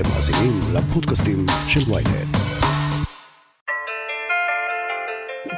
אתם 0.00 0.08
מאזינים 0.08 0.60
לפודקאסטים 0.74 1.46
של 1.68 1.92
ויינט. 1.92 2.36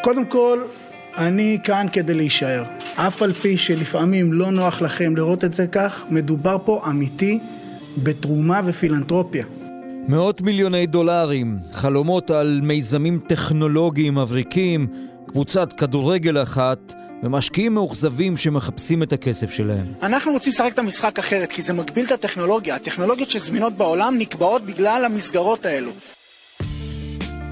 קודם 0.02 0.26
כל, 0.26 0.58
אני 1.16 1.58
כאן 1.64 1.86
כדי 1.92 2.14
להישאר. 2.14 2.62
אף 2.94 3.22
על 3.22 3.32
פי 3.32 3.58
שלפעמים 3.58 4.32
לא 4.32 4.50
נוח 4.50 4.82
לכם 4.82 5.16
לראות 5.16 5.44
את 5.44 5.54
זה 5.54 5.66
כך, 5.66 6.04
מדובר 6.10 6.56
פה 6.64 6.82
אמיתי 6.88 7.38
בתרומה 8.02 8.60
ופילנטרופיה. 8.64 9.44
מאות 10.08 10.40
מיליוני 10.40 10.86
דולרים, 10.86 11.58
חלומות 11.72 12.30
על 12.30 12.60
מיזמים 12.62 13.20
טכנולוגיים 13.26 14.14
מבריקים, 14.14 14.86
קבוצת 15.26 15.72
כדורגל 15.72 16.42
אחת 16.42 16.94
ומשקיעים 17.22 17.74
מאוכזבים 17.74 18.36
שמחפשים 18.36 19.02
את 19.02 19.12
הכסף 19.12 19.50
שלהם. 19.50 19.86
אנחנו 20.02 20.32
רוצים 20.32 20.52
לשחק 20.52 20.72
את 20.72 20.78
המשחק 20.78 21.18
אחרת, 21.18 21.50
כי 21.50 21.62
זה 21.62 21.72
מגביל 21.72 22.06
את 22.06 22.12
הטכנולוגיה. 22.12 22.74
הטכנולוגיות 22.74 23.30
שזמינות 23.30 23.72
בעולם 23.72 24.14
נקבעות 24.18 24.62
בגלל 24.62 25.02
המסגרות 25.04 25.66
האלו. 25.66 25.90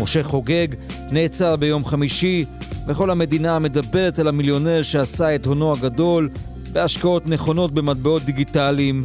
משה 0.00 0.22
חוגג 0.22 0.68
נעצר 1.10 1.56
ביום 1.56 1.84
חמישי, 1.84 2.44
וכל 2.86 3.10
המדינה 3.10 3.58
מדברת 3.58 4.18
על 4.18 4.28
המיליונר 4.28 4.82
שעשה 4.82 5.34
את 5.34 5.46
הונו 5.46 5.72
הגדול 5.72 6.30
בהשקעות 6.72 7.26
נכונות 7.26 7.74
במטבעות 7.74 8.22
דיגיטליים, 8.22 9.04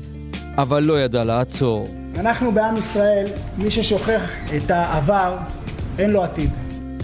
אבל 0.58 0.84
לא 0.84 1.02
ידע 1.02 1.24
לעצור. 1.24 1.88
אנחנו 2.16 2.52
בעם 2.52 2.78
ישראל, 2.78 3.28
מי 3.58 3.72
ששוכח 3.72 4.30
את 4.58 4.72
העבר, 4.72 5.38
אין 5.98 6.10
לו 6.10 6.24
עתיד. 6.24 6.50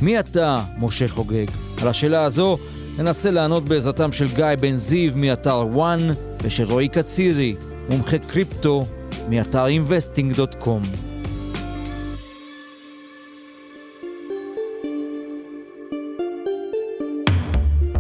מי 0.02 0.20
אתה, 0.20 0.64
משה 0.80 1.08
חוגג? 1.08 1.46
על 1.82 1.88
השאלה 1.88 2.24
הזו 2.24 2.58
ננסה 2.98 3.32
לענות 3.32 3.66
בעזרתם 3.66 4.12
של 4.12 4.28
גיא 4.36 4.46
בן 4.60 4.74
זיו 4.74 5.14
מאתר 5.16 5.66
וואן 5.72 6.00
ושל 6.42 6.64
רועי 6.64 6.90
קצירי, 6.90 7.56
מומחה 7.90 8.18
קריפטו 8.18 8.86
מאתר 9.30 9.66
investing.com. 9.66 10.88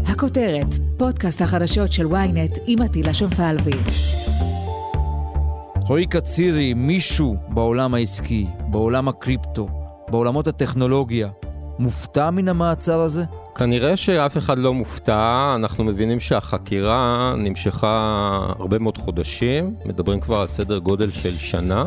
הכותרת, 0.06 0.68
פודקאסט 0.98 1.42
החדשות 1.42 1.92
של 1.92 2.08
ynet 2.08 2.60
עם 2.68 2.82
עטילה 2.82 3.14
שומפלבי. 3.14 3.78
רועי 5.88 6.08
קצירי, 6.08 6.74
מישהו 6.74 7.36
בעולם 7.50 7.94
העסקי, 7.94 8.48
בעולם 8.72 9.08
הקריפטו, 9.08 9.68
בעולמות 10.10 10.48
הטכנולוגיה, 10.48 11.30
מופתע 11.80 12.30
מן 12.30 12.48
המעצר 12.48 13.02
הזה? 13.02 13.24
כנראה 13.56 13.98
שאף 13.98 14.38
אחד 14.38 14.60
לא 14.60 14.74
מופתע, 14.74 15.54
אנחנו 15.56 15.84
מבינים 15.84 16.20
שהחקירה 16.20 17.34
נמשכה 17.38 18.46
הרבה 18.60 18.80
מאוד 18.80 18.98
חודשים, 18.98 19.76
מדברים 19.86 20.20
כבר 20.20 20.40
על 20.40 20.48
סדר 20.48 20.78
גודל 20.78 21.12
של 21.12 21.36
שנה, 21.36 21.86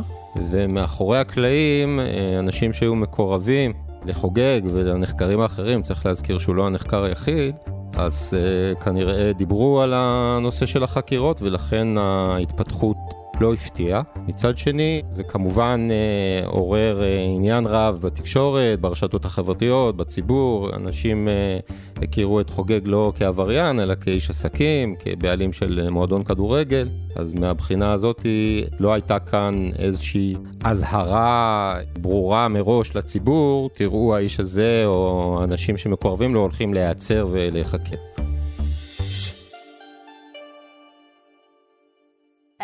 ומאחורי 0.51 1.19
הקלעים, 1.19 2.01
אה, 2.01 2.39
אנשים 2.39 2.73
שהיו 2.73 2.95
מקורבים 2.95 3.73
לחוגג 4.07 4.61
ולנחקרים 4.73 5.41
האחרים, 5.41 5.83
צריך 5.83 6.07
להזכיר 6.07 6.39
שהוא 6.39 6.55
לא 6.55 6.67
הנחקר 6.67 7.05
היחיד, 7.05 7.55
אז 7.97 8.35
uh, 8.35 8.85
כנראה 8.85 9.33
דיברו 9.33 9.81
על 9.81 9.93
הנושא 9.97 10.67
של 10.67 10.85
החקירות 10.85 11.43
ולכן 11.43 11.99
ההתפתחות 11.99 12.97
לא 13.41 13.55
הפתיע. 13.55 14.01
מצד 14.29 14.59
שני, 14.59 15.03
זה 15.13 15.23
כמובן 15.23 15.89
אה, 15.91 16.47
עורר 16.47 17.03
אה, 17.03 17.25
עניין 17.35 17.67
רב 17.67 17.99
בתקשורת, 18.01 18.81
ברשתות 18.81 19.25
החברתיות, 19.25 19.97
בציבור. 19.97 20.75
אנשים 20.77 21.29
אה, 21.29 21.59
הכירו 22.03 22.41
את 22.41 22.51
חוגג 22.51 22.81
לא 22.85 23.13
כעבריין, 23.19 23.81
אלא 23.81 23.95
כאיש 23.95 24.31
עסקים, 24.31 24.95
כבעלים 24.99 25.53
של 25.53 25.89
מועדון 25.91 26.25
כדורגל. 26.25 26.89
אז 27.17 27.33
מהבחינה 27.33 27.93
הזאת 27.93 28.27
לא 28.81 28.93
הייתה 28.93 29.19
כאן 29.19 29.69
איזושהי 29.79 30.35
אזהרה 30.65 31.79
ברורה 32.01 32.49
מראש 32.49 32.97
לציבור, 32.97 33.71
תראו 33.75 34.17
האיש 34.17 34.41
הזה 34.41 34.83
או 34.87 35.41
אנשים 35.45 35.77
שמקורבים 35.77 36.35
לו 36.35 36.41
הולכים 36.41 36.75
להיעצר 36.75 37.29
ולהיחקר. 37.31 38.14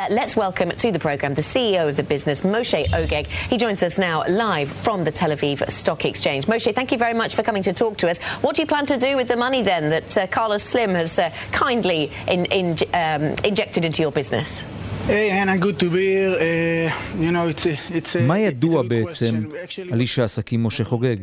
let's 0.09 0.35
welcome 0.35 0.69
to 0.69 0.91
the 0.91 0.99
programme 0.99 1.33
the 1.33 1.41
CEO 1.41 1.87
of 1.87 1.95
the 1.95 2.03
business, 2.03 2.41
Moshe 2.41 2.85
Ogeg. 2.87 3.27
He 3.27 3.57
joins 3.57 3.81
us 3.81 3.97
now 3.97 4.23
live 4.27 4.69
from 4.69 5.03
the 5.03 5.11
Tel 5.11 5.29
Aviv 5.29 5.69
Stock 5.71 6.05
Exchange. 6.05 6.45
Moshe, 6.47 6.73
thank 6.75 6.91
you 6.91 6.97
very 6.97 7.13
much 7.13 7.33
for 7.35 7.43
coming 7.43 7.63
to 7.63 7.73
talk 7.73 7.97
to 7.97 8.09
us. 8.09 8.21
What 8.43 8.55
do 8.55 8.61
you 8.61 8.67
plan 8.67 8.85
to 8.87 8.97
do 8.97 9.15
with 9.15 9.27
the 9.27 9.37
money 9.37 9.61
then 9.61 9.89
that 9.89 10.17
uh, 10.17 10.27
Carlos 10.27 10.63
Slim 10.63 10.91
has 10.91 11.17
uh, 11.17 11.29
kindly 11.51 12.11
in, 12.27 12.45
in, 12.45 12.77
um, 12.93 13.35
injected 13.43 13.85
into 13.85 14.01
your 14.01 14.11
business? 14.11 14.67
Hey, 15.07 15.29
Hannah, 15.29 15.57
good 15.57 15.79
to 15.79 15.89
be 15.89 16.07
here. 16.07 16.89
Uh, 16.91 17.21
you 17.21 17.31
know, 17.31 17.47
it's 17.47 17.65
a, 17.65 17.77
it's 17.89 18.15
a, 18.15 18.21
מה 18.21 18.39
ידוע 18.39 18.81
בעצם 18.83 19.49
על 19.91 19.99
איש 19.99 20.19
העסקים 20.19 20.63
משה 20.63 20.83
חוגג? 20.83 21.15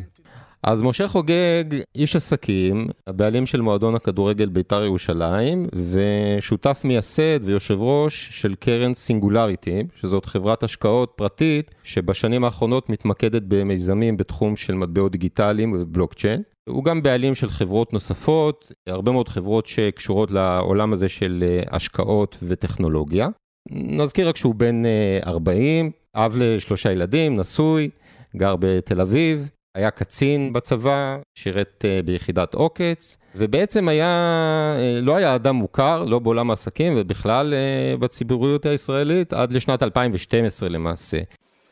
אז 0.68 0.82
משה 0.82 1.08
חוגג, 1.08 1.64
איש 1.96 2.16
עסקים, 2.16 2.88
הבעלים 3.08 3.46
של 3.46 3.62
מועדון 3.62 3.96
הכדורגל 3.96 4.50
בית"ר 4.50 4.84
ירושלים, 4.84 5.68
ושותף 5.92 6.82
מייסד 6.84 7.40
ויושב 7.44 7.78
ראש 7.80 8.30
של 8.32 8.56
קרן 8.56 8.94
סינגולריטי, 8.94 9.84
שזאת 10.02 10.26
חברת 10.26 10.64
השקעות 10.64 11.14
פרטית, 11.16 11.72
שבשנים 11.84 12.44
האחרונות 12.44 12.90
מתמקדת 12.90 13.42
במיזמים 13.48 14.18
בתחום 14.18 14.56
של 14.56 14.74
מטבעות 14.74 15.12
דיגיטליים 15.12 15.74
ובלוקצ'יין. 15.74 16.42
הוא 16.70 16.84
גם 16.84 17.02
בעלים 17.02 17.36
של 17.36 17.50
חברות 17.50 17.94
נוספות, 17.94 18.72
הרבה 18.88 19.12
מאוד 19.12 19.30
חברות 19.30 19.68
שקשורות 19.68 20.32
לעולם 20.32 20.94
הזה 20.94 21.10
של 21.10 21.44
אה, 21.48 21.64
השקעות 21.76 22.38
וטכנולוגיה. 22.44 23.28
נזכיר 23.72 24.30
רק 24.30 24.38
שהוא 24.38 24.56
בן 24.56 24.84
40, 25.26 25.92
אה, 26.16 26.26
אב 26.26 26.36
לשלושה 26.38 26.92
ילדים, 26.92 27.40
נשוי, 27.40 27.90
גר 28.36 28.56
בתל 28.60 29.02
אביב, 29.02 29.50
היה 29.78 29.92
קצין 29.92 30.54
בצבא, 30.54 31.18
שירת 31.36 31.86
uh, 31.86 32.06
ביחידת 32.06 32.54
עוקץ, 32.54 33.18
ובעצם 33.36 33.88
היה, 33.88 34.76
uh, 34.78 35.06
לא 35.06 35.16
היה 35.16 35.36
אדם 35.36 35.56
מוכר, 35.56 36.04
לא 36.04 36.20
בעולם 36.20 36.50
העסקים 36.50 36.94
ובכלל 36.98 37.54
uh, 37.54 37.98
בציבוריות 37.98 38.66
הישראלית, 38.66 39.34
עד 39.34 39.52
לשנת 39.52 39.84
2012 39.84 40.70
למעשה. 40.70 41.18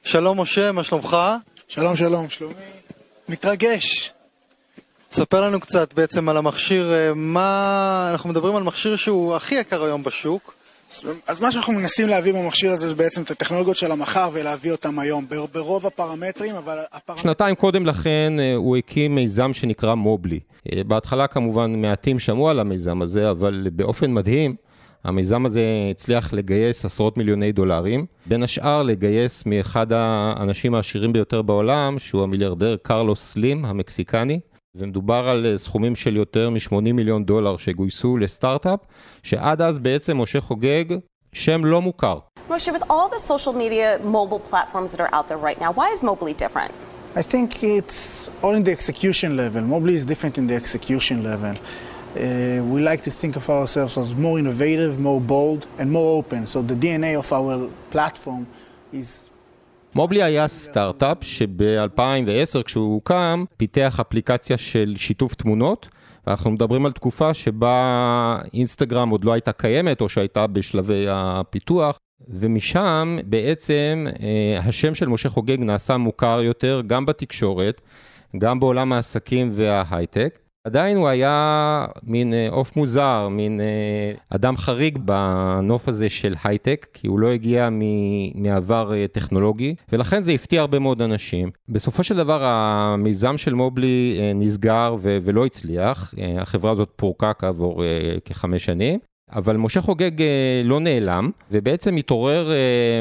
שלום 0.04 0.42
משה, 0.42 0.72
מה 0.72 0.84
שלומך? 0.84 1.18
שלום, 1.68 1.96
שלום, 1.96 2.30
שלומי. 2.30 2.54
מתרגש. 3.30 4.12
תספר 5.10 5.42
לנו 5.42 5.60
קצת 5.60 5.94
בעצם 5.94 6.30
על 6.30 6.38
המכשיר, 6.38 6.94
מה... 7.16 8.10
אנחנו 8.12 8.30
מדברים 8.30 8.56
על 8.56 8.64
מכשיר 8.64 8.96
שהוא 8.96 9.36
הכי 9.36 9.56
יקר 9.56 9.84
היום 9.84 10.04
בשוק. 10.04 10.56
אז 11.28 11.42
מה 11.42 11.52
שאנחנו 11.52 11.74
מנסים 11.74 12.08
להביא 12.08 12.34
במכשיר 12.34 12.72
הזה 12.72 12.90
זה 12.90 12.96
בעצם 12.96 13.22
את 13.22 13.32
הטכנולוגיות 13.32 13.78
של 13.78 13.92
המחר 13.92 14.30
ולהביא 14.34 14.72
אותם 14.72 15.00
היום 15.00 15.26
ברוב 15.54 15.86
הפרמטרים, 15.86 16.56
אבל 16.56 16.78
הפרמטרים... 16.92 17.24
שנתיים 17.24 17.56
קודם 17.56 17.86
לכן 17.86 18.34
אה, 18.40 18.56
הוא 18.56 18.78
הקים 18.78 19.16
מיזם 19.16 19.54
שנקרא 19.54 19.96
מובלי. 19.96 20.40
אה, 20.74 20.84
בהתחלה 20.84 21.28
כמובן 21.28 21.82
מעטים 21.82 22.20
שמעו 22.20 22.50
על 22.50 22.60
המיזם 22.60 23.02
הזה, 23.02 23.30
אבל 23.32 23.68
באופן 23.74 24.14
מדהים, 24.14 24.56
המיזם 25.04 25.46
הזה 25.46 25.66
הצליח 25.92 26.34
לגייס 26.34 26.86
עשרות 26.86 27.18
מיליוני 27.18 27.52
דולרים, 27.52 28.06
בין 28.26 28.44
השאר 28.44 28.84
לגייס 28.84 29.44
מאחד 29.46 29.88
האנשים 29.92 30.76
העשירים 30.76 31.14
ביותר 31.14 31.42
בעולם, 31.42 32.00
שהוא 32.00 32.24
המיליארדר 32.24 32.76
קרלוס 32.82 33.32
סלים 33.32 33.66
המקסיקני. 33.66 34.40
ומדובר 34.76 35.30
על 35.30 35.46
אה, 35.46 35.58
סכומים 35.58 35.96
של 35.96 36.16
יותר 36.16 36.50
מ-80 36.50 36.94
מיליון 36.94 37.26
דולר 37.26 37.58
שגויסו 37.58 38.18
לסטארט-אפ, 38.18 38.80
שעד 39.24 39.62
אז 39.62 39.80
בעצם 39.80 40.22
משה 40.22 40.42
חוגג 40.42 40.86
שם 41.34 41.66
לא 41.66 41.82
מוכר. 41.82 42.20
Moshe, 42.50 42.72
with 42.72 42.84
all 42.90 43.10
the 43.10 43.20
social 43.20 43.54
media 43.54 44.00
mobile 44.04 44.40
platforms 44.52 44.92
that 44.92 45.02
are 45.02 45.14
out 45.18 45.28
there 45.28 45.42
right 45.48 45.60
now, 45.60 45.72
why 45.80 45.88
is 45.96 46.02
Mobily 46.04 46.36
different? 46.44 46.72
I 47.16 47.24
think 47.32 47.64
it's 47.64 48.30
all 48.44 48.54
in 48.60 48.64
the 48.68 48.74
execution 48.80 49.36
level. 49.42 49.62
Mobily 49.74 49.96
is 50.02 50.06
different 50.12 50.38
in 50.38 50.46
the 50.50 50.56
execution 50.64 51.18
level. 51.32 51.56
Uh, 51.56 52.64
we 52.72 52.78
like 52.92 53.02
to 53.08 53.12
think 53.22 53.34
of 53.36 53.46
ourselves 53.50 53.98
as 53.98 54.10
more 54.26 54.38
innovative, 54.44 55.00
more 55.10 55.22
bold, 55.36 55.62
and 55.80 55.88
more 55.98 56.10
open. 56.20 56.42
So 56.54 56.58
the 56.62 56.78
DNA 56.84 57.12
of 57.24 57.28
our 57.40 57.56
platform 57.96 58.44
is 58.94 59.08
מובלי 59.96 60.24
היה 60.24 60.48
סטארט-אפ 60.48 61.18
שב-2010 61.22 62.64
כשהוא 62.64 62.94
הוקם 62.94 63.44
פיתח 63.58 64.00
אפליקציה 64.02 64.58
של 64.58 64.94
שיתוף 64.98 65.36
תמונות. 65.36 65.90
ואנחנו 66.28 66.52
מדברים 66.52 66.86
על 66.86 66.92
תקופה 66.92 67.34
שבה 67.34 68.40
אינסטגרם 68.54 69.10
עוד 69.10 69.24
לא 69.24 69.34
הייתה 69.34 69.52
קיימת 69.52 70.02
או 70.02 70.10
שהייתה 70.10 70.48
בשלבי 70.48 71.06
הפיתוח. 71.10 71.98
ומשם 72.28 73.18
בעצם 73.26 74.08
אה, 74.20 74.60
השם 74.60 74.96
של 74.96 75.08
משה 75.08 75.30
חוגג 75.30 75.60
נעשה 75.60 75.98
מוכר 75.98 76.42
יותר 76.44 76.82
גם 76.88 77.06
בתקשורת, 77.06 77.82
גם 78.38 78.60
בעולם 78.60 78.94
העסקים 78.94 79.52
וההייטק. 79.54 80.40
עדיין 80.66 80.98
הוא 80.98 81.08
היה 81.08 81.86
מין 82.04 82.34
אה, 82.34 82.48
עוף 82.52 82.76
מוזר, 82.76 83.28
מין 83.32 83.62
אה, 83.62 84.12
אדם 84.30 84.58
חריג 84.58 84.98
בנוף 84.98 85.88
הזה 85.88 86.10
של 86.10 86.36
הייטק, 86.44 86.88
כי 86.94 87.08
הוא 87.08 87.20
לא 87.20 87.28
הגיע 87.32 87.70
מעבר 88.36 88.94
אה, 88.94 89.06
טכנולוגי, 89.12 89.76
ולכן 89.92 90.24
זה 90.24 90.32
הפתיע 90.32 90.62
הרבה 90.62 90.80
מאוד 90.80 91.02
אנשים. 91.02 91.52
בסופו 91.70 92.04
של 92.04 92.18
דבר 92.18 92.44
המיזם 92.44 93.38
של 93.38 93.54
מובלי 93.54 94.20
נסגר 94.36 94.96
ולא 95.02 95.46
הצליח, 95.46 96.14
החברה 96.38 96.72
הזאת 96.72 96.90
פורקה 96.96 97.34
כעבור 97.34 97.84
כחמש 98.26 98.66
שנים. 98.66 99.00
אבל 99.32 99.58
משה 99.58 99.82
חוגג 99.82 100.12
לא 100.64 100.80
נעלם, 100.80 101.30
ובעצם 101.52 101.96
התעורר 101.96 102.50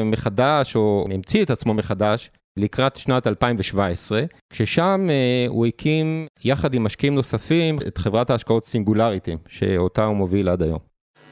מחדש, 0.05 0.75
או 0.75 1.07
המציא 1.11 1.43
את 1.43 1.49
עצמו 1.49 1.73
מחדש, 1.73 2.31
לקראת 2.59 2.95
שנת 2.95 3.27
2017, 3.27 4.23
כששם 4.49 5.07
אה, 5.09 5.45
הוא 5.47 5.65
הקים, 5.65 6.27
יחד 6.43 6.73
עם 6.73 6.83
משקיעים 6.83 7.15
נוספים, 7.15 7.79
את 7.87 7.97
חברת 7.97 8.29
ההשקעות 8.29 8.65
סינגולריטי, 8.65 9.35
שאותה 9.47 10.03
הוא 10.05 10.15
מוביל 10.15 10.49
עד 10.49 10.61
היום. 10.63 10.79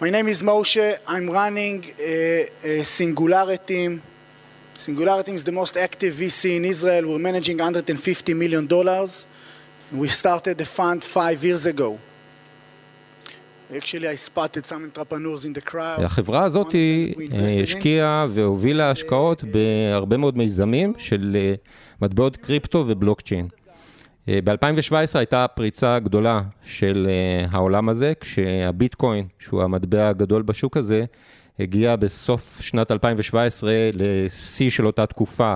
My 0.01 0.05
name 0.05 0.27
is 0.27 0.41
Moshe, 0.41 0.97
I'm 1.07 1.29
running 1.29 1.83
uh, 1.83 2.01
uh, 2.01 2.83
Singularity. 2.83 4.01
Singularity 4.77 5.31
is 5.31 5.43
the 5.45 5.55
most 5.61 5.77
active 5.77 6.13
VC 6.19 6.57
in 6.57 6.65
Israel. 6.65 7.03
We're 7.07 7.25
managing 7.29 7.57
150 7.59 8.33
million 8.33 8.65
dollars. 8.67 9.25
We 9.93 10.07
started 10.09 10.57
the 10.57 10.65
fund 10.65 11.03
five 11.03 11.41
years 11.43 11.65
ago. 11.65 11.99
החברה 16.05 16.43
הזאת 16.43 16.75
השקיעה 17.63 18.27
והובילה 18.29 18.91
השקעות 18.91 19.43
בהרבה 19.43 20.17
מאוד 20.17 20.37
מיזמים 20.37 20.93
של 20.97 21.37
אה, 21.39 21.53
מטבעות 22.01 22.37
קריפטו 22.37 22.85
ובלוקצ'יין. 22.87 23.47
אה, 24.29 24.39
ב-2017 24.43 24.93
הייתה 25.13 25.47
פריצה 25.47 25.99
גדולה 25.99 26.41
של 26.63 27.07
אה, 27.09 27.45
העולם 27.51 27.89
הזה, 27.89 28.13
כשהביטקוין, 28.19 29.27
שהוא 29.39 29.63
המטבע 29.63 30.09
הגדול 30.09 30.41
בשוק 30.41 30.77
הזה, 30.77 31.05
הגיע 31.59 31.95
בסוף 31.95 32.61
שנת 32.61 32.91
2017 32.91 33.71
לשיא 33.93 34.69
של 34.69 34.85
אותה 34.85 35.05
תקופה 35.05 35.55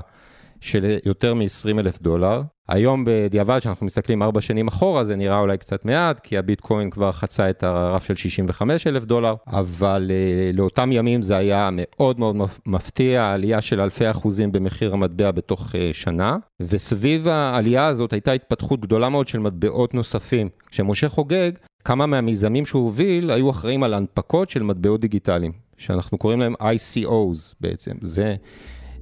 של 0.62 0.98
יותר 1.06 1.33
מ-20 1.33 1.80
אלף 1.80 2.01
דולר. 2.01 2.42
היום 2.68 3.04
בדיעבד, 3.07 3.59
כשאנחנו 3.59 3.86
מסתכלים 3.86 4.24
ארבע 4.24 4.42
שנים 4.42 4.68
אחורה, 4.68 5.04
זה 5.04 5.15
נראה 5.15 5.39
אולי 5.39 5.57
קצת 5.57 5.86
מעט, 5.86 6.19
כי 6.19 6.38
הביטקוין 6.38 6.89
כבר 6.89 7.12
חצה 7.12 7.50
את 7.50 7.63
הרף 7.63 8.04
של 8.04 8.15
65 8.15 8.88
אלף 8.88 9.06
דולר, 9.06 9.36
אבל 9.48 10.12
uh, 10.12 10.57
לאותם 10.57 10.92
ימים 10.92 11.21
זה 11.21 11.38
היה 11.38 11.69
מאוד 11.71 12.19
מאוד 12.19 12.36
מפתיע, 12.65 13.33
עלייה 13.33 13.62
של 13.62 13.81
אלפי 13.81 14.12
אחוזים 14.12 14.51
במחיר 14.51 14.94
המטבע 14.94 15.31
בתוך 15.31 15.71
uh, 15.71 15.75
שנה, 15.94 16.38
וסביב 16.59 17.27
העלייה 17.27 17.86
הזאת 17.86 18.13
הייתה 18.13 18.31
התפתחות 18.31 18.81
גדולה 18.81 19.09
מאוד 19.09 19.27
של 19.27 19.39
מטבעות 19.39 19.94
נוספים. 19.94 20.50
כשמשה 20.71 21.09
חוגג, 21.09 21.51
כמה 21.83 22.06
מהמיזמים 22.06 22.65
שהוא 22.65 22.83
הוביל 22.83 23.31
היו 23.31 23.50
אחראים 23.50 23.83
על 23.83 23.94
הנפקות 23.94 24.50
של 24.50 24.63
מטבעות 24.63 25.01
דיגיטליים, 25.01 25.51
שאנחנו 25.77 26.18
קוראים 26.18 26.39
להם 26.39 26.54
ICOs 26.54 27.56
בעצם. 27.62 27.92
זה 28.01 28.36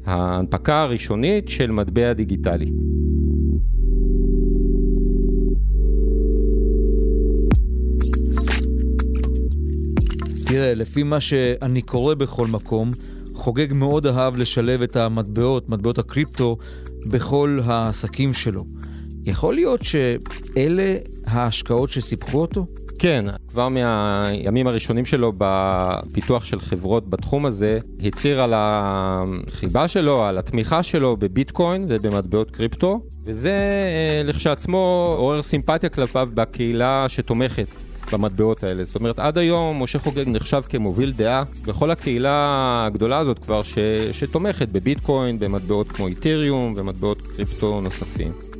ההנפקה 0.05 0.81
הראשונית 0.81 1.49
של 1.49 1.71
מטבע 1.71 2.13
דיגיטלי. 2.13 2.71
תראה, 10.45 10.73
לפי 10.73 11.03
מה 11.03 11.21
שאני 11.21 11.81
קורא 11.81 12.13
בכל 12.13 12.47
מקום, 12.47 12.91
חוגג 13.33 13.73
מאוד 13.75 14.07
אהב 14.07 14.37
לשלב 14.37 14.81
את 14.81 14.95
המטבעות, 14.95 15.69
מטבעות 15.69 15.97
הקריפטו, 15.97 16.57
בכל 17.07 17.59
העסקים 17.63 18.33
שלו. 18.33 18.65
יכול 19.23 19.55
להיות 19.55 19.83
שאלה 19.83 20.95
ההשקעות 21.25 21.89
שסיפחו 21.89 22.41
אותו? 22.41 22.65
כן, 23.05 23.25
כבר 23.47 23.69
מהימים 23.69 24.67
הראשונים 24.67 25.05
שלו 25.05 25.33
בפיתוח 25.37 26.45
של 26.45 26.59
חברות 26.59 27.09
בתחום 27.09 27.45
הזה, 27.45 27.79
הצהיר 28.03 28.41
על 28.41 28.53
החיבה 28.55 29.87
שלו, 29.87 30.25
על 30.25 30.37
התמיכה 30.37 30.83
שלו 30.83 31.17
בביטקוין 31.17 31.85
ובמטבעות 31.89 32.51
קריפטו, 32.51 32.99
וזה 33.25 33.49
אה, 33.51 34.21
לכשעצמו 34.23 35.15
עורר 35.17 35.41
סימפתיה 35.41 35.89
כלפיו 35.89 36.29
בקהילה 36.33 37.05
שתומכת 37.09 37.67
במטבעות 38.13 38.63
האלה. 38.63 38.83
זאת 38.83 38.95
אומרת, 38.95 39.19
עד 39.19 39.37
היום 39.37 39.83
משה 39.83 39.99
חוגג 39.99 40.25
נחשב 40.27 40.61
כמוביל 40.69 41.11
דעה 41.11 41.43
בכל 41.65 41.91
הקהילה 41.91 42.83
הגדולה 42.87 43.17
הזאת 43.17 43.39
כבר 43.39 43.63
ש, 43.63 43.77
שתומכת 44.11 44.69
בביטקוין, 44.69 45.39
במטבעות 45.39 45.87
כמו 45.87 46.07
איתריום 46.07 46.73
ומטבעות 46.77 47.21
קריפטו 47.21 47.81
נוספים. 47.81 48.54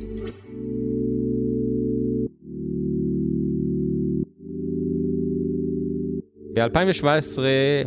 ב-2017 6.56 7.38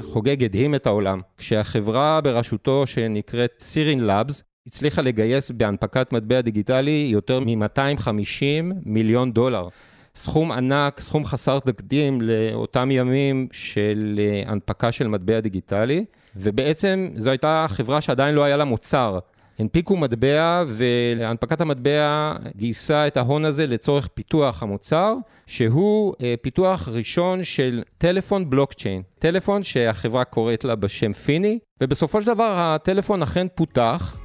חוגג 0.02 0.44
הדהים 0.44 0.76
את 0.76 0.88
העולם, 0.88 1.22
כשהחברה 1.38 2.22
בראשותו 2.22 2.88
שנקראת 2.88 3.52
סירין 3.60 4.00
לאבס 4.00 4.44
הצליחה 4.68 5.02
לגייס 5.02 5.52
בהנפקת 5.52 6.14
מטבע 6.14 6.42
דיגיטלי 6.42 7.08
יותר 7.12 7.40
מ-250 7.40 8.74
מיליון 8.86 9.32
דולר. 9.32 9.68
סכום 10.16 10.52
ענק, 10.52 11.00
סכום 11.00 11.26
חסר 11.26 11.60
תקדים 11.60 12.22
לאותם 12.22 12.92
ימים 12.92 13.48
של 13.52 14.20
אה, 14.20 14.52
הנפקה 14.52 14.92
של 14.92 15.08
מטבע 15.08 15.40
דיגיטלי, 15.40 16.06
ובעצם 16.36 17.10
זו 17.16 17.30
הייתה 17.30 17.66
חברה 17.70 18.02
שעדיין 18.02 18.36
לא 18.36 18.44
היה 18.44 18.58
לה 18.58 18.66
מוצר. 18.66 19.20
הנפיקו 19.60 19.98
מטבע, 19.98 20.64
והנפקת 20.68 21.62
המטבע 21.62 22.34
גייסה 22.58 23.08
את 23.08 23.18
ההון 23.18 23.46
הזה 23.46 23.68
לצורך 23.68 24.08
פיתוח 24.08 24.64
המוצר, 24.64 25.16
שהוא 25.48 26.14
אה, 26.24 26.36
פיתוח 26.42 26.90
ראשון 26.92 27.44
של 27.44 27.84
טלפון 27.98 28.50
בלוקצ'יין. 28.50 29.02
טלפון 29.20 29.64
שהחברה 29.64 30.24
קוראת 30.24 30.64
לה 30.64 30.76
בשם 30.76 31.14
פיני, 31.14 31.60
ובסופו 31.84 32.22
של 32.22 32.28
דבר 32.28 32.56
הטלפון 32.58 33.22
אכן 33.22 33.48
פותח. 33.56 34.18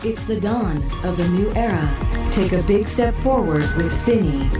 It's 0.00 0.04
the 0.04 0.40
dawn 0.44 0.78
of 1.02 1.18
a 1.20 1.28
new 1.36 1.48
era. 1.54 1.88
Take 2.36 2.52
a 2.52 2.62
big 2.72 2.86
step 2.96 3.14
forward 3.24 3.66
with 3.78 3.94
Finney. 4.06 4.58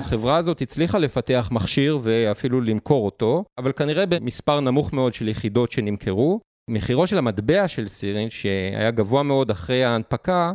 החברה 0.00 0.36
הזאת 0.36 0.62
הצליחה 0.62 0.98
לפתח 0.98 1.48
מכשיר 1.52 1.98
ואפילו 2.02 2.60
למכור 2.60 3.04
אותו, 3.04 3.44
אבל 3.58 3.72
כנראה 3.72 4.06
במספר 4.06 4.60
נמוך 4.60 4.92
מאוד 4.92 5.14
של 5.14 5.28
יחידות 5.28 5.70
שנמכרו. 5.70 6.40
מחירו 6.68 7.06
של 7.06 7.18
המטבע 7.18 7.68
של 7.68 7.88
סירין, 7.88 8.30
שהיה 8.30 8.90
גבוה 8.90 9.22
מאוד 9.22 9.50
אחרי 9.50 9.84
ההנפקה, 9.84 10.52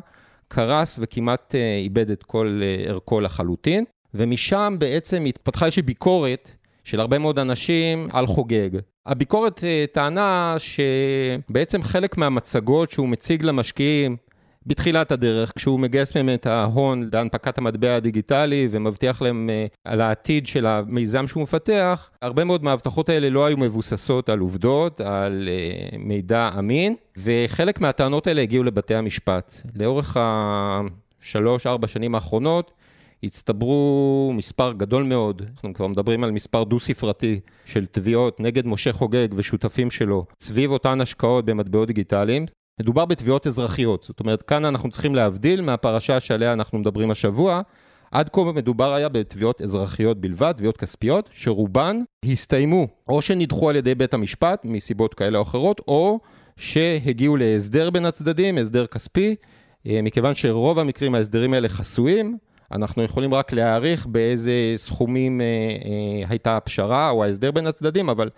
קרס 0.47 0.99
וכמעט 1.01 1.55
אה, 1.55 1.77
איבד 1.77 2.09
את 2.09 2.23
כל 2.23 2.61
אה, 2.63 2.89
ערכו 2.89 3.19
לחלוטין, 3.19 3.83
ומשם 4.13 4.75
בעצם 4.79 5.25
התפתחה 5.25 5.65
איזושהי 5.65 5.81
ביקורת 5.83 6.51
של 6.83 6.99
הרבה 6.99 7.19
מאוד 7.19 7.39
אנשים 7.39 8.07
על 8.11 8.27
חוגג. 8.27 8.69
הביקורת 9.05 9.63
אה, 9.63 9.85
טענה 9.91 10.55
שבעצם 10.57 11.83
חלק 11.83 12.17
מהמצגות 12.17 12.89
שהוא 12.89 13.09
מציג 13.09 13.43
למשקיעים 13.43 14.17
בתחילת 14.65 15.11
הדרך, 15.11 15.51
כשהוא 15.55 15.79
מגייס 15.79 16.15
מהם 16.15 16.29
את 16.33 16.45
ההון 16.45 17.09
להנפקת 17.13 17.57
המטבע 17.57 17.95
הדיגיטלי 17.95 18.67
ומבטיח 18.71 19.21
להם 19.21 19.49
uh, 19.49 19.77
על 19.85 20.01
העתיד 20.01 20.47
של 20.47 20.65
המיזם 20.65 21.27
שהוא 21.27 21.43
מפתח, 21.43 22.09
הרבה 22.21 22.43
מאוד 22.43 22.63
מההבטחות 22.63 23.09
האלה 23.09 23.29
לא 23.29 23.45
היו 23.45 23.57
מבוססות 23.57 24.29
על 24.29 24.39
עובדות, 24.39 25.01
על 25.01 25.47
uh, 25.47 25.97
מידע 25.97 26.49
אמין, 26.59 26.95
וחלק 27.17 27.81
מהטענות 27.81 28.27
האלה 28.27 28.41
הגיעו 28.41 28.63
לבתי 28.63 28.95
המשפט. 28.95 29.61
לאורך 29.75 30.17
השלוש-ארבע 30.19 31.87
שנים 31.87 32.15
האחרונות, 32.15 32.71
הצטברו 33.23 34.31
מספר 34.35 34.73
גדול 34.73 35.03
מאוד, 35.03 35.41
אנחנו 35.53 35.73
כבר 35.73 35.87
מדברים 35.87 36.23
על 36.23 36.31
מספר 36.31 36.63
דו-ספרתי 36.63 37.39
של 37.65 37.85
תביעות 37.85 38.39
נגד 38.39 38.67
משה 38.67 38.93
חוגג 38.93 39.27
ושותפים 39.35 39.91
שלו 39.91 40.25
סביב 40.41 40.71
אותן 40.71 41.01
השקעות 41.01 41.45
במטבעות 41.45 41.87
דיגיטליים. 41.87 42.45
מדובר 42.79 43.05
בתביעות 43.05 43.47
אזרחיות, 43.47 44.03
זאת 44.03 44.19
אומרת, 44.19 44.41
כאן 44.41 44.65
אנחנו 44.65 44.89
צריכים 44.89 45.15
להבדיל 45.15 45.61
מהפרשה 45.61 46.19
שעליה 46.19 46.53
אנחנו 46.53 46.79
מדברים 46.79 47.11
השבוע. 47.11 47.61
עד 48.11 48.29
כה 48.29 48.43
מדובר 48.43 48.93
היה 48.93 49.09
בתביעות 49.09 49.61
אזרחיות 49.61 50.21
בלבד, 50.21 50.51
תביעות 50.57 50.77
כספיות, 50.77 51.29
שרובן 51.33 52.01
הסתיימו 52.25 52.87
או 53.07 53.21
שנדחו 53.21 53.69
על 53.69 53.75
ידי 53.75 53.95
בית 53.95 54.13
המשפט 54.13 54.65
מסיבות 54.65 55.13
כאלה 55.13 55.37
או 55.37 55.43
אחרות, 55.43 55.81
או 55.87 56.19
שהגיעו 56.57 57.37
להסדר 57.37 57.89
בין 57.89 58.05
הצדדים, 58.05 58.57
הסדר 58.57 58.85
כספי, 58.85 59.35
אה, 59.87 59.99
מכיוון 60.03 60.33
שרוב 60.33 60.79
המקרים 60.79 61.15
ההסדרים 61.15 61.53
האלה 61.53 61.69
חסויים, 61.69 62.37
אנחנו 62.71 63.03
יכולים 63.03 63.33
רק 63.33 63.53
להעריך 63.53 64.05
באיזה 64.05 64.73
סכומים 64.75 65.41
אה, 65.41 65.45
אה, 65.45 66.29
הייתה 66.29 66.57
הפשרה 66.57 67.09
או 67.09 67.23
ההסדר 67.23 67.51
בין 67.51 67.67
הצדדים, 67.67 68.09
אבל 68.09 68.29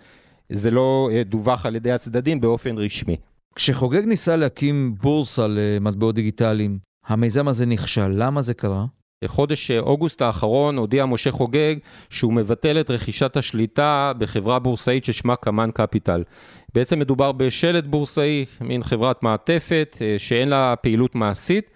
זה 0.48 0.70
לא 0.70 1.10
אה, 1.12 1.22
דווח 1.24 1.66
על 1.66 1.76
ידי 1.76 1.92
הצדדים 1.92 2.40
באופן 2.40 2.78
רשמי. 2.78 3.16
כשחוגג 3.54 4.04
ניסה 4.04 4.36
להקים 4.36 4.94
בורסה 5.02 5.46
למטבעות 5.48 6.14
דיגיטליים, 6.14 6.78
המיזם 7.06 7.48
הזה 7.48 7.66
נכשל. 7.66 8.08
למה 8.08 8.42
זה 8.42 8.54
קרה? 8.54 8.84
בחודש 9.24 9.70
אוגוסט 9.70 10.22
האחרון 10.22 10.76
הודיע 10.76 11.06
משה 11.06 11.30
חוגג 11.30 11.74
שהוא 12.10 12.32
מבטל 12.32 12.80
את 12.80 12.90
רכישת 12.90 13.36
השליטה 13.36 14.12
בחברה 14.18 14.58
בורסאית 14.58 15.04
ששמה 15.04 15.36
קמאן 15.36 15.70
קפיטל. 15.70 16.22
בעצם 16.74 16.98
מדובר 16.98 17.32
בשלט 17.32 17.84
בורסאי, 17.84 18.44
מין 18.60 18.82
חברת 18.82 19.22
מעטפת 19.22 19.96
אה, 20.00 20.14
שאין 20.18 20.48
לה 20.48 20.74
פעילות 20.76 21.14
מעשית. 21.14 21.70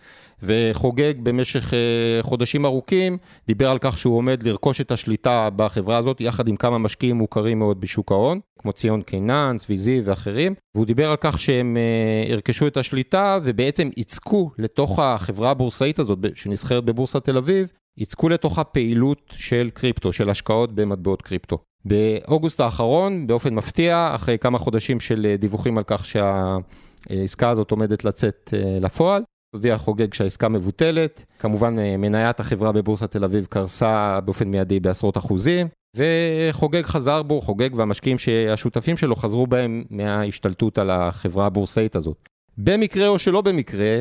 וחוגג 0.46 1.14
במשך 1.22 1.74
אה, 1.74 2.22
חודשים 2.22 2.64
ארוכים, 2.64 3.18
דיבר 3.46 3.70
על 3.70 3.78
כך 3.80 3.98
שהוא 3.98 4.16
עומד 4.16 4.42
לרכוש 4.42 4.80
את 4.80 4.90
השליטה 4.90 5.48
בחברה 5.56 5.96
הזאת, 5.96 6.20
יחד 6.20 6.48
עם 6.48 6.56
כמה 6.56 6.78
משקיעים 6.78 7.16
מוכרים 7.16 7.58
מאוד 7.58 7.80
בשוק 7.80 8.12
ההון, 8.12 8.40
כמו 8.58 8.72
ציון 8.72 9.02
קינן, 9.02 9.56
צבי 9.58 9.76
זיו 9.76 10.04
ואחרים, 10.04 10.54
והוא 10.74 10.86
דיבר 10.86 11.10
על 11.10 11.16
כך 11.20 11.40
שהם 11.40 11.76
אה, 11.76 12.30
ירכשו 12.32 12.66
את 12.66 12.76
השליטה 12.76 13.38
ובעצם 13.42 13.90
יצקו 13.96 14.50
לתוך 14.58 14.98
החברה 14.98 15.50
הבורסאית 15.50 15.98
הזאת, 15.98 16.18
שנסחרת 16.34 16.84
בבורסת 16.84 17.24
תל 17.24 17.36
אביב, 17.36 17.68
יצקו 17.98 18.28
לתוך 18.28 18.58
הפעילות 18.58 19.32
של 19.32 19.70
קריפטו, 19.74 20.12
של 20.12 20.30
השקעות 20.30 20.74
במטבעות 20.74 21.22
קריפטו. 21.22 21.58
באוגוסט 21.84 22.60
האחרון, 22.60 23.26
באופן 23.26 23.54
מפתיע, 23.54 24.10
אחרי 24.14 24.38
כמה 24.38 24.58
חודשים 24.58 25.00
של 25.00 25.34
דיווחים 25.38 25.78
על 25.78 25.84
כך 25.86 26.06
שהעסקה 26.06 27.50
הזאת 27.50 27.70
עומדת 27.70 28.04
לצאת 28.04 28.54
לפועל, 28.80 29.22
הודיע 29.56 29.78
חוגג 29.78 30.14
שהעסקה 30.14 30.48
מבוטלת, 30.48 31.24
כמובן 31.38 31.76
מניית 31.98 32.40
החברה 32.40 32.72
בבורסת 32.72 33.10
תל 33.10 33.24
אביב 33.24 33.46
קרסה 33.50 34.20
באופן 34.20 34.48
מיידי 34.48 34.80
בעשרות 34.80 35.16
אחוזים, 35.16 35.68
וחוגג 35.96 36.82
חזר 36.82 37.22
בו, 37.22 37.40
חוגג 37.40 37.74
והמשקיעים 37.74 38.18
שהשותפים 38.18 38.96
שלו 38.96 39.16
חזרו 39.16 39.46
בהם 39.46 39.84
מההשתלטות 39.90 40.78
על 40.78 40.90
החברה 40.90 41.46
הבורסאית 41.46 41.96
הזאת. 41.96 42.28
במקרה 42.58 43.08
או 43.08 43.18
שלא 43.18 43.40
במקרה, 43.40 43.96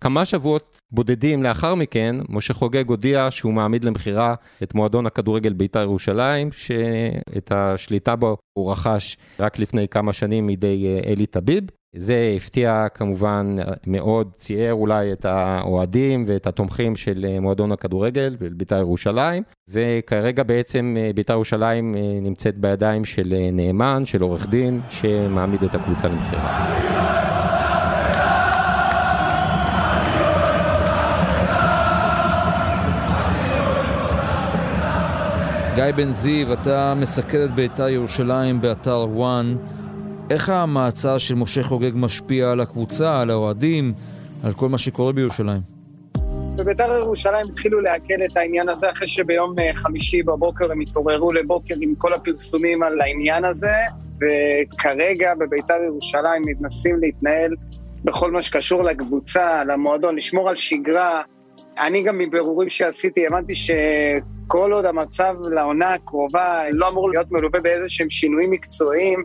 כמה 0.00 0.24
שבועות 0.24 0.80
בודדים 0.92 1.42
לאחר 1.42 1.74
מכן, 1.74 2.16
משה 2.28 2.54
חוגג 2.54 2.88
הודיע 2.88 3.28
שהוא 3.30 3.52
מעמיד 3.52 3.84
למכירה 3.84 4.34
את 4.62 4.74
מועדון 4.74 5.06
הכדורגל 5.06 5.52
בית"ר 5.52 5.80
ירושלים, 5.80 6.52
שאת 6.52 7.52
השליטה 7.54 8.16
בו 8.16 8.36
הוא 8.58 8.72
רכש 8.72 9.16
רק 9.40 9.58
לפני 9.58 9.88
כמה 9.88 10.12
שנים 10.12 10.46
מידי 10.46 11.00
אלי 11.06 11.26
טביב. 11.26 11.64
זה 11.96 12.32
הפתיע 12.36 12.86
כמובן 12.94 13.56
מאוד, 13.86 14.30
ציער 14.36 14.72
אולי 14.72 15.12
את 15.12 15.24
האוהדים 15.24 16.24
ואת 16.26 16.46
התומכים 16.46 16.96
של 16.96 17.26
מועדון 17.40 17.72
הכדורגל 17.72 18.36
בית"ר 18.40 18.76
ירושלים, 18.76 19.42
וכרגע 19.68 20.42
בעצם 20.42 20.96
בית"ר 21.14 21.32
ירושלים 21.32 21.94
נמצאת 22.22 22.56
בידיים 22.58 23.04
של 23.04 23.34
נאמן, 23.52 24.02
של 24.04 24.22
עורך 24.22 24.46
דין, 24.46 24.80
שמעמיד 24.88 25.62
את 25.62 25.74
הקבוצה 25.74 26.08
למכירה. 26.08 26.76
גיא 35.74 35.92
בן 35.96 36.10
זיו, 36.10 36.52
אתה 36.52 36.94
מסקר 36.94 37.44
את 37.44 37.54
בית"ר 37.54 37.88
ירושלים 37.88 38.60
באתר 38.60 39.06
וואן. 39.10 39.56
איך 40.30 40.48
המעצר 40.48 41.18
של 41.18 41.34
משה 41.34 41.62
חוגג 41.62 41.90
משפיע 41.94 42.50
על 42.50 42.60
הקבוצה, 42.60 43.20
על 43.20 43.30
האוהדים, 43.30 43.92
על 44.42 44.52
כל 44.52 44.68
מה 44.68 44.78
שקורה 44.78 45.12
בירושלים? 45.12 45.60
בבית"ר 46.56 46.98
ירושלים 46.98 47.46
התחילו 47.52 47.80
לעכל 47.80 48.14
את 48.24 48.36
העניין 48.36 48.68
הזה 48.68 48.90
אחרי 48.90 49.08
שביום 49.08 49.54
חמישי 49.74 50.22
בבוקר 50.22 50.72
הם 50.72 50.80
התעוררו 50.80 51.32
לבוקר 51.32 51.74
עם 51.80 51.94
כל 51.98 52.12
הפרסומים 52.14 52.82
על 52.82 53.00
העניין 53.00 53.44
הזה, 53.44 53.72
וכרגע 54.16 55.34
בבית"ר 55.34 55.82
ירושלים 55.86 56.42
מנסים 56.60 56.96
להתנהל 57.00 57.54
בכל 58.04 58.30
מה 58.30 58.42
שקשור 58.42 58.82
לקבוצה, 58.82 59.64
למועדון, 59.64 60.16
לשמור 60.16 60.48
על 60.48 60.56
שגרה. 60.56 61.22
אני 61.78 62.02
גם 62.02 62.18
מבירורים 62.18 62.68
שעשיתי, 62.68 63.26
הבנתי 63.26 63.54
שכל 63.54 64.72
עוד 64.72 64.84
המצב 64.84 65.34
לעונה 65.50 65.94
הקרובה 65.94 66.62
לא 66.72 66.88
אמור 66.88 67.10
להיות 67.10 67.26
מלווה 67.30 67.60
באיזה 67.60 67.88
שהם 67.88 68.10
שינויים 68.10 68.50
מקצועיים, 68.50 69.24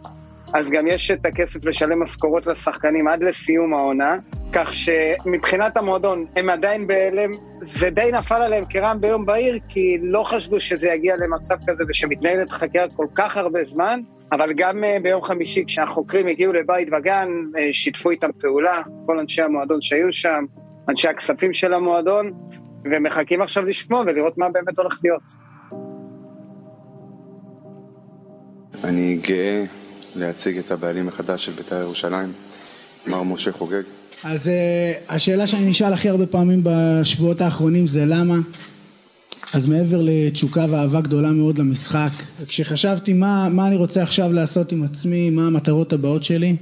אז 0.54 0.72
גם 0.72 0.88
יש 0.88 1.12
את 1.12 1.25
הכסף 1.25 1.66
לשלם 1.66 2.04
משכורות 2.04 2.48
לשחקנים 2.48 3.08
עד 3.08 3.24
לסיום 3.24 3.74
העונה, 3.74 4.16
כך 4.54 4.74
שמבחינת 4.74 5.78
המועדון 5.78 6.25
הם 6.36 6.50
עדיין 6.50 6.88
בהלם, 6.88 7.32
זה 7.62 7.90
די 7.90 8.10
נפל 8.14 8.42
עליהם 8.42 8.64
כרעם 8.70 9.02
ביום 9.02 9.25
בהיר, 9.25 9.60
כי 9.70 9.98
לא 10.02 10.24
חשבו 10.24 10.60
שזה 10.60 10.90
יגיע 10.90 11.16
למצב 11.18 11.56
כזה 11.68 11.84
ושמתנהלת 11.90 12.52
חקירה 12.52 12.88
כל 12.96 13.08
כך 13.16 13.38
הרבה 13.38 13.66
זמן, 13.66 14.00
אבל 14.32 14.54
גם 14.54 14.84
ביום 15.04 15.22
חמישי 15.22 15.64
כשהחוקרים 15.68 16.28
הגיעו 16.28 16.54
לבית 16.54 16.88
וגן, 16.98 17.30
שיתפו 17.72 18.10
איתם 18.10 18.30
פעולה, 18.42 18.82
כל 19.06 19.20
אנשי 19.20 19.42
המועדון 19.42 19.82
שהיו 19.82 20.12
שם, 20.12 20.46
אנשי 20.90 21.08
הכספים 21.08 21.54
של 21.54 21.74
המועדון, 21.74 22.32
ומחכים 22.92 23.42
עכשיו 23.42 23.66
לשמוע 23.66 24.02
ולראות 24.02 24.38
מה 24.38 24.50
באמת 24.50 24.80
הולך 24.80 25.00
להיות. 25.04 25.34
אני 28.84 29.20
גאה 29.22 29.64
להציג 30.15 30.57
את 30.57 30.72
הבעלים 30.72 31.07
החדש 31.07 31.45
של 31.45 31.51
בית"ר 31.51 31.81
ירושלים, 31.81 32.34
מר 33.07 33.24
משה 33.24 33.51
חוגג. 33.51 33.81
אז 34.24 34.48
uh, 34.48 35.13
השאלה 35.13 35.48
שאני 35.48 35.69
נשאל 35.69 35.93
הכי 35.93 36.10
הרבה 36.10 36.25
פעמים 36.25 36.62
בשבועות 36.63 37.41
האחרונים 37.41 37.88
זה 37.88 38.05
למה? 38.05 38.36
אז 39.53 39.65
מעבר 39.65 40.01
לתשוקה 40.03 40.65
ואהבה 40.69 41.01
גדולה 41.01 41.31
מאוד 41.31 41.57
למשחק, 41.57 42.10
כשחשבתי 42.48 43.13
מה, 43.13 43.50
מה 43.50 43.67
אני 43.67 43.75
רוצה 43.75 44.03
עכשיו 44.03 44.34
לעשות 44.34 44.72
עם 44.72 44.84
עצמי, 44.84 45.29
מה 45.29 45.48
המטרות 45.48 45.93
הבאות 45.93 46.24
שלי, 46.24 46.55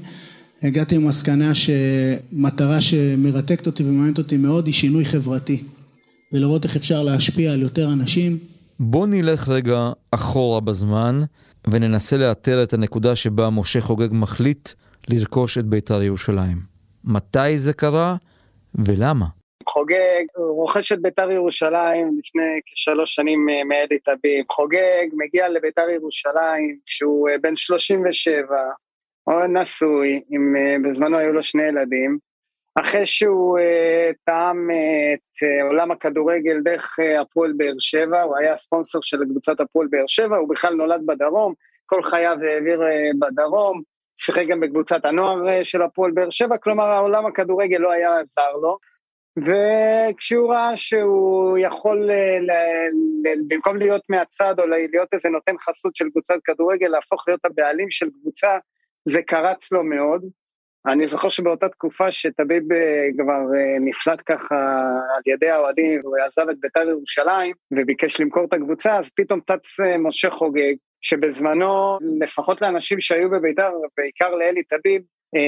הגעתי 0.64 0.96
למסקנה 0.96 1.52
שמטרה 1.56 2.82
שמרתקת 2.82 3.68
אותי 3.68 3.84
ומעניינת 3.84 4.18
אותי 4.18 4.38
מאוד 4.38 4.66
היא 4.66 4.74
שינוי 4.74 5.06
חברתי 5.06 5.64
ולראות 6.32 6.64
איך 6.64 6.76
אפשר 6.76 7.04
להשפיע 7.04 7.54
על 7.54 7.62
יותר 7.62 7.94
אנשים. 7.94 8.38
בוא 8.80 9.08
נלך 9.08 9.50
רגע 9.50 9.92
אחורה 10.12 10.60
בזמן 10.60 11.22
וננסה 11.72 12.18
לאתר 12.18 12.64
את 12.64 12.74
הנקודה 12.74 13.16
שבה 13.16 13.50
משה 13.50 13.82
חוגג 13.82 14.08
מחליט 14.12 14.70
לרכוש 15.10 15.58
את 15.58 15.66
בית"ר 15.66 16.04
ירושלים. 16.04 16.58
מתי 17.04 17.58
זה 17.58 17.74
קרה 17.74 18.16
ולמה? 18.76 19.26
חוגג 19.70 20.24
רוכש 20.36 20.92
את 20.92 21.02
בית"ר 21.02 21.32
ירושלים 21.32 22.20
לפני 22.20 22.60
כשלוש 22.66 23.16
שנים 23.16 23.46
מאלי 23.68 24.00
טביב. 24.00 24.46
חוגג 24.52 25.06
מגיע 25.14 25.50
לבית"ר 25.50 25.90
ירושלים 25.90 26.78
כשהוא 26.86 27.30
בן 27.42 27.56
37, 27.56 28.56
נשוי, 29.50 30.22
עם, 30.30 30.56
בזמנו 30.84 31.18
היו 31.18 31.34
לו 31.34 31.44
שני 31.44 31.64
ילדים. 31.64 32.18
אחרי 32.76 33.06
שהוא 33.06 33.60
uh, 33.60 34.16
טעם 34.24 34.70
uh, 34.70 34.74
את 35.14 35.44
uh, 35.44 35.64
עולם 35.64 35.92
הכדורגל 35.92 36.60
דרך 36.64 36.98
הפועל 37.22 37.54
באר 37.58 37.76
שבע, 37.80 38.22
הוא 38.22 38.38
היה 38.38 38.56
ספונסר 38.58 39.00
של 39.02 39.18
קבוצת 39.30 39.60
הפועל 39.60 39.88
באר 39.92 40.08
שבע, 40.08 40.38
הוא 40.38 40.50
בכלל 40.50 40.74
נולד 40.74 41.06
בדרום, 41.06 41.54
כל 41.86 42.04
חייו 42.04 42.38
העביר 42.44 42.82
בדרום, 43.20 43.82
שיחק 44.20 44.48
גם 44.48 44.60
בקבוצת 44.60 45.06
הנוער 45.06 45.64
של 45.64 45.82
הפועל 45.82 46.12
באר 46.12 46.30
שבע, 46.30 46.58
כלומר 46.58 46.84
העולם 46.84 47.26
הכדורגל 47.26 47.78
לא 47.78 47.92
היה 47.92 48.12
זר 48.24 48.52
לו. 48.62 48.78
וכשהוא 49.38 50.54
ראה 50.54 50.76
שהוא 50.76 51.58
יכול, 51.58 52.12
ל, 52.12 52.12
ל, 52.40 52.52
במקום 53.48 53.78
להיות 53.78 54.02
מהצד 54.10 54.56
או 54.60 54.68
להיות 54.68 55.14
איזה 55.14 55.30
נותן 55.30 55.56
חסות 55.58 55.96
של 55.96 56.10
קבוצת 56.10 56.36
כדורגל, 56.46 56.88
להפוך 56.88 57.24
להיות 57.28 57.46
הבעלים 57.46 57.92
של 57.92 58.10
קבוצה, 58.22 58.58
זה 59.06 59.22
קרץ 59.22 59.72
לו 59.72 59.84
מאוד. 59.84 60.26
אני 60.88 61.08
זוכר 61.08 61.30
שבאותה 61.30 61.70
תקופה 61.70 62.12
שטביב 62.12 62.64
כבר 63.18 63.42
נפלט 63.80 64.22
ככה 64.26 64.56
על 65.16 65.34
ידי 65.34 65.50
האוהדים, 65.50 66.02
הוא 66.04 66.16
עזב 66.26 66.50
את 66.50 66.60
בית"ר 66.60 66.90
ירושלים 66.90 67.54
וביקש 67.72 68.22
למכור 68.22 68.46
את 68.46 68.54
הקבוצה, 68.54 69.00
אז 69.00 69.12
פתאום 69.16 69.40
טץ 69.40 69.80
משה 70.00 70.30
חוגג, 70.30 70.74
שבזמנו, 71.02 71.98
לפחות 72.22 72.62
לאנשים 72.62 73.00
שהיו 73.00 73.30
בבית"ר, 73.30 73.72
בעיקר 73.98 74.36
לאלי 74.36 74.64
טביב, 74.64 75.02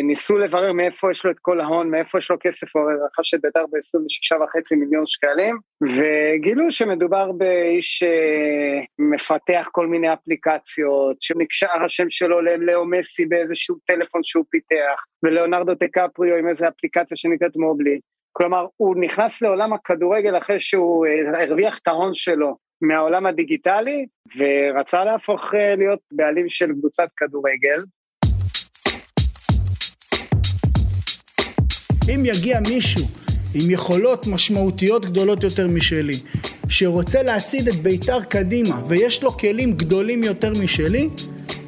ניסו 0.04 0.38
לברר 0.38 0.74
מאיפה 0.74 1.12
יש 1.12 1.26
לו 1.26 1.32
את 1.32 1.40
כל 1.42 1.62
ההון, 1.62 1.92
מאיפה 1.92 2.18
יש 2.18 2.32
לו 2.32 2.38
כסף, 2.40 2.76
הוא 2.76 2.84
רכש 3.06 3.34
את 3.34 3.42
בית"ר 3.42 3.66
ב-26.5 3.66 4.78
מיליון 4.78 5.06
שקלים, 5.06 5.58
וגילו 5.84 6.72
שמדובר 6.72 7.32
באיש 7.32 8.04
מפתח 9.00 9.70
כל 9.72 9.88
מיני 9.88 10.14
אפליקציות, 10.14 11.22
שנקשר 11.22 11.84
השם 11.86 12.10
שלו 12.10 12.42
ללאו 12.42 12.86
מסי 12.86 13.26
באיזשהו 13.26 13.76
טלפון 13.86 14.24
שהוא 14.24 14.46
פיתח, 14.50 15.06
ולאונרדו 15.24 15.76
טקפריו 15.76 16.36
עם 16.36 16.50
איזו 16.50 16.68
אפליקציה 16.68 17.18
שנקראת 17.18 17.56
מובלי. 17.56 18.00
כלומר, 18.32 18.66
הוא 18.78 18.96
נכנס 19.00 19.42
לעולם 19.42 19.74
הכדורגל 19.74 20.38
אחרי 20.38 20.60
שהוא 20.60 21.06
הרוויח 21.34 21.80
את 21.80 21.88
ההון 21.88 22.14
שלו 22.14 22.58
מהעולם 22.82 23.26
הדיגיטלי, 23.26 24.06
ורצה 24.38 25.06
להפוך 25.06 25.54
להיות 25.54 26.00
בעלים 26.12 26.50
של 26.50 26.72
קבוצת 26.80 27.08
כדורגל. 27.18 27.84
אם 32.10 32.26
יגיע 32.26 32.60
מישהו 32.60 33.06
עם 33.54 33.70
יכולות 33.70 34.28
משמעותיות 34.28 35.06
גדולות 35.06 35.44
יותר 35.44 35.68
משלי, 35.68 36.18
שרוצה 36.70 37.24
להצעיד 37.24 37.68
את 37.68 37.76
בית"ר 37.76 38.22
קדימה 38.22 38.82
ויש 38.88 39.24
לו 39.24 39.32
כלים 39.32 39.74
גדולים 39.74 40.24
יותר 40.24 40.52
משלי, 40.64 41.10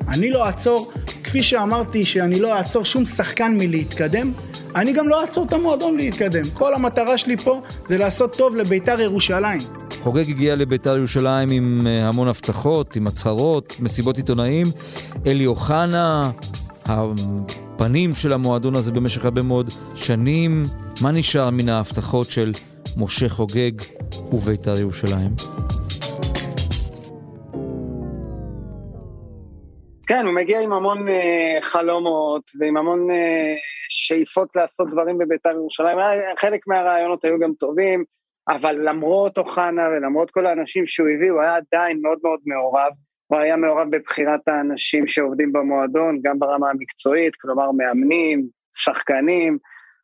אני 0.08 0.30
לא 0.30 0.46
אעצור, 0.46 0.92
כפי 1.24 1.44
שאמרתי 1.44 2.04
שאני 2.04 2.40
לא 2.40 2.58
אעצור 2.58 2.86
שום 2.86 3.06
שחקן 3.06 3.56
מלהתקדם, 3.58 4.32
אני 4.76 4.94
גם 4.94 5.10
לא 5.10 5.22
אעצור 5.22 5.46
את 5.46 5.54
המועדון 5.54 5.98
להתקדם. 5.98 6.44
כל 6.54 6.74
המטרה 6.74 7.18
שלי 7.18 7.38
פה 7.38 7.62
זה 7.90 7.98
לעשות 7.98 8.36
טוב 8.38 8.56
לבית"ר 8.56 9.02
ירושלים. 9.02 9.60
חוגג 10.04 10.30
הגיע 10.30 10.56
לבית"ר 10.56 10.98
ירושלים 10.98 11.50
עם 11.52 11.88
המון 11.88 12.28
הבטחות, 12.28 12.96
עם 12.96 13.08
הצהרות, 13.08 13.74
מסיבות 13.80 14.18
עיתונאים. 14.18 14.66
אלי 15.28 15.46
אוחנה, 15.46 16.32
הפנים 17.78 18.10
של 18.14 18.34
המועדון 18.34 18.76
הזה 18.76 18.92
במשך 18.92 19.26
הרבה 19.26 19.42
מאוד 19.42 19.70
שנים. 19.96 20.64
מה 21.04 21.12
נשאר 21.12 21.50
מן 21.50 21.70
ההבטחות 21.70 22.28
של 22.28 22.52
משה 22.98 23.30
חוגג 23.30 23.72
ובית"ר 24.34 24.80
ירושלים? 24.80 25.32
כן, 30.08 30.26
הוא 30.26 30.36
מגיע 30.36 30.62
עם 30.62 30.74
המון 30.74 31.08
uh, 31.08 31.12
חלומות 31.62 32.44
ועם 32.60 32.78
המון 32.78 33.10
uh, 33.10 33.14
שאיפות 33.90 34.56
לעשות 34.56 34.88
דברים 34.92 35.18
בבית"ר 35.18 35.50
ירושלים. 35.50 35.98
חלק 36.38 36.68
מהרעיונות 36.68 37.26
היו 37.26 37.40
גם 37.40 37.54
טובים, 37.60 38.04
אבל 38.50 38.76
למרות 38.90 39.38
אוחנה 39.38 39.84
ולמרות 39.90 40.32
כל 40.32 40.46
האנשים 40.46 40.88
שהוא 40.88 41.08
הביא, 41.16 41.32
הוא 41.32 41.42
היה 41.42 41.56
עדיין 41.56 42.00
מאוד 42.02 42.18
מאוד 42.24 42.40
מעורב. 42.46 42.92
הוא 43.28 43.40
היה 43.40 43.56
מעורב 43.56 43.88
בבחירת 43.90 44.48
האנשים 44.48 45.08
שעובדים 45.08 45.54
במועדון, 45.54 46.20
גם 46.22 46.40
ברמה 46.40 46.70
המקצועית, 46.70 47.36
כלומר 47.36 47.72
מאמנים, 47.72 48.48
שחקנים. 48.76 49.58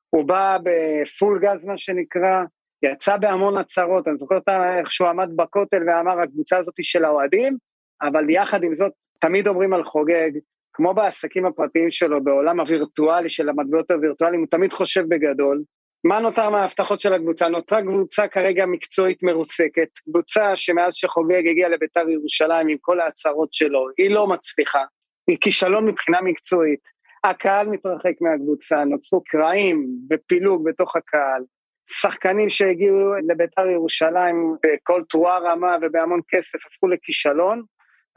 הוא 0.09 0.23
בא 0.23 0.57
בפול 0.63 1.39
גז, 1.39 1.65
מה 1.65 1.77
שנקרא, 1.77 2.43
יצא 2.83 3.17
בהמון 3.17 3.57
הצהרות, 3.57 4.07
אני 4.07 4.17
זוכר 4.17 4.37
איך 4.79 4.91
שהוא 4.91 5.07
עמד 5.07 5.29
בכותל 5.35 5.83
ואמר, 5.87 6.21
הקבוצה 6.21 6.57
הזאת 6.57 6.77
היא 6.77 6.83
של 6.83 7.05
האוהדים, 7.05 7.57
אבל 8.01 8.29
יחד 8.29 8.63
עם 8.63 8.75
זאת, 8.75 8.91
תמיד 9.19 9.47
אומרים 9.47 9.73
על 9.73 9.83
חוגג, 9.83 10.31
כמו 10.73 10.93
בעסקים 10.93 11.45
הפרטיים 11.45 11.91
שלו, 11.91 12.23
בעולם 12.23 12.59
הווירטואלי 12.59 13.29
של 13.29 13.49
המטבעות 13.49 13.91
הווירטואליים, 13.91 14.41
הוא 14.41 14.47
תמיד 14.49 14.73
חושב 14.73 15.05
בגדול. 15.07 15.63
מה 16.03 16.19
נותר 16.19 16.49
מההבטחות 16.49 16.99
של 16.99 17.13
הקבוצה? 17.13 17.47
נותרה 17.47 17.81
קבוצה 17.81 18.27
כרגע 18.27 18.65
מקצועית 18.65 19.23
מרוסקת, 19.23 19.89
קבוצה 20.09 20.55
שמאז 20.55 20.95
שחוגג 20.95 21.47
הגיע 21.47 21.69
לביתר 21.69 22.09
ירושלים 22.09 22.67
עם 22.67 22.77
כל 22.81 22.99
ההצהרות 22.99 23.53
שלו, 23.53 23.85
היא 23.97 24.11
לא 24.11 24.27
מצליחה, 24.27 24.83
היא 25.27 25.37
כישלון 25.41 25.85
מבחינה 25.85 26.21
מקצועית. 26.21 26.79
הקהל 27.23 27.67
מתרחק 27.67 28.13
מהקבוצה, 28.21 28.83
נוצרו 28.83 29.23
קרעים 29.23 29.87
ופילוג 30.11 30.69
בתוך 30.69 30.95
הקהל. 30.95 31.43
שחקנים 31.91 32.49
שהגיעו 32.49 33.13
לביתר 33.27 33.67
ירושלים 33.67 34.55
בכל 34.63 35.03
תרועה 35.09 35.39
רמה 35.39 35.77
ובהמון 35.81 36.19
כסף 36.29 36.65
הפכו 36.65 36.87
לכישלון. 36.87 37.63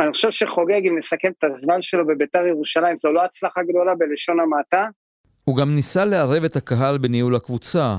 אני 0.01 0.13
חושב 0.13 0.31
שחוגג, 0.31 0.87
אם 0.87 0.99
נסכם 0.99 1.31
את 1.39 1.45
הזמן 1.45 1.83
שלו 1.83 2.07
בביתר 2.07 2.47
ירושלים, 2.47 2.97
זו 2.97 3.13
לא 3.13 3.23
הצלחה 3.25 3.63
גדולה 3.63 3.95
בלשון 3.95 4.41
המעטה. 4.41 4.87
הוא 5.49 5.57
גם 5.57 5.75
ניסה 5.75 6.05
לערב 6.05 6.45
את 6.45 6.57
הקהל 6.57 6.99
בניהול 6.99 7.37
הקבוצה. 7.37 7.97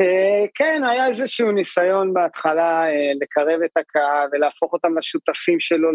אה, 0.00 0.44
כן, 0.54 0.82
היה 0.88 1.06
איזשהו 1.06 1.52
ניסיון 1.52 2.14
בהתחלה 2.14 2.86
אה, 2.88 3.12
לקרב 3.20 3.62
את 3.64 3.76
הקהל 3.76 4.28
ולהפוך 4.32 4.72
אותם 4.72 4.98
לשותפים 4.98 5.60
שלו 5.60 5.88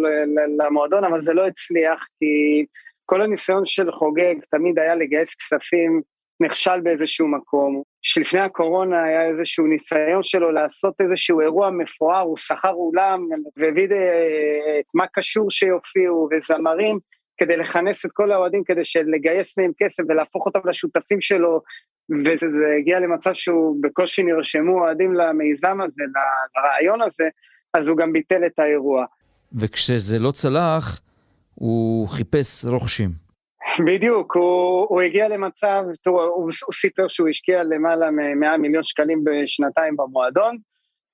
למועדון, 0.59 1.03
אבל 1.03 1.21
זה 1.21 1.33
לא 1.33 1.47
הצליח, 1.47 1.99
כי 2.19 2.65
כל 3.05 3.21
הניסיון 3.21 3.65
של 3.65 3.91
חוגג 3.91 4.35
תמיד 4.51 4.79
היה 4.79 4.95
לגייס 4.95 5.35
כספים, 5.35 6.01
נכשל 6.39 6.81
באיזשהו 6.81 7.27
מקום. 7.27 7.81
שלפני 8.01 8.39
הקורונה 8.39 9.03
היה 9.03 9.25
איזשהו 9.25 9.67
ניסיון 9.67 10.23
שלו 10.23 10.51
לעשות 10.51 11.01
איזשהו 11.01 11.41
אירוע 11.41 11.69
מפואר, 11.69 12.19
הוא 12.19 12.37
שכר 12.37 12.73
אולם 12.73 13.27
והביא 13.57 13.87
אה, 13.91 14.79
את 14.79 14.85
מה 14.93 15.05
קשור 15.13 15.49
שיופיעו 15.49 16.29
וזמרים. 16.31 16.99
כדי 17.41 17.57
לכנס 17.57 18.05
את 18.05 18.11
כל 18.11 18.31
האוהדים, 18.31 18.63
כדי 18.63 18.81
לגייס 19.05 19.57
מהם 19.57 19.71
כסף 19.77 20.03
ולהפוך 20.09 20.45
אותם 20.45 20.59
לשותפים 20.67 21.21
שלו, 21.21 21.61
וזה 22.25 22.47
הגיע 22.79 22.99
למצב 22.99 23.33
שהוא 23.33 23.77
בקושי 23.81 24.23
נרשמו 24.23 24.79
אוהדים 24.79 25.13
למיזם 25.13 25.81
הזה, 25.81 26.03
לרעיון 26.55 27.01
הזה, 27.01 27.23
אז 27.73 27.87
הוא 27.87 27.97
גם 27.97 28.13
ביטל 28.13 28.45
את 28.45 28.59
האירוע. 28.59 29.05
וכשזה 29.53 30.19
לא 30.19 30.31
צלח, 30.31 31.01
הוא 31.55 32.07
חיפש 32.07 32.65
רוכשים. 32.65 33.09
בדיוק, 33.85 34.35
הוא, 34.35 34.85
הוא 34.89 35.01
הגיע 35.01 35.27
למצב, 35.27 35.83
תראו, 36.03 36.23
הוא, 36.23 36.49
הוא 36.65 36.73
סיפר 36.73 37.07
שהוא 37.07 37.29
השקיע 37.29 37.63
למעלה 37.63 38.11
מ-100 38.11 38.57
מיליון 38.57 38.83
שקלים 38.83 39.23
בשנתיים 39.23 39.95
במועדון, 39.97 40.57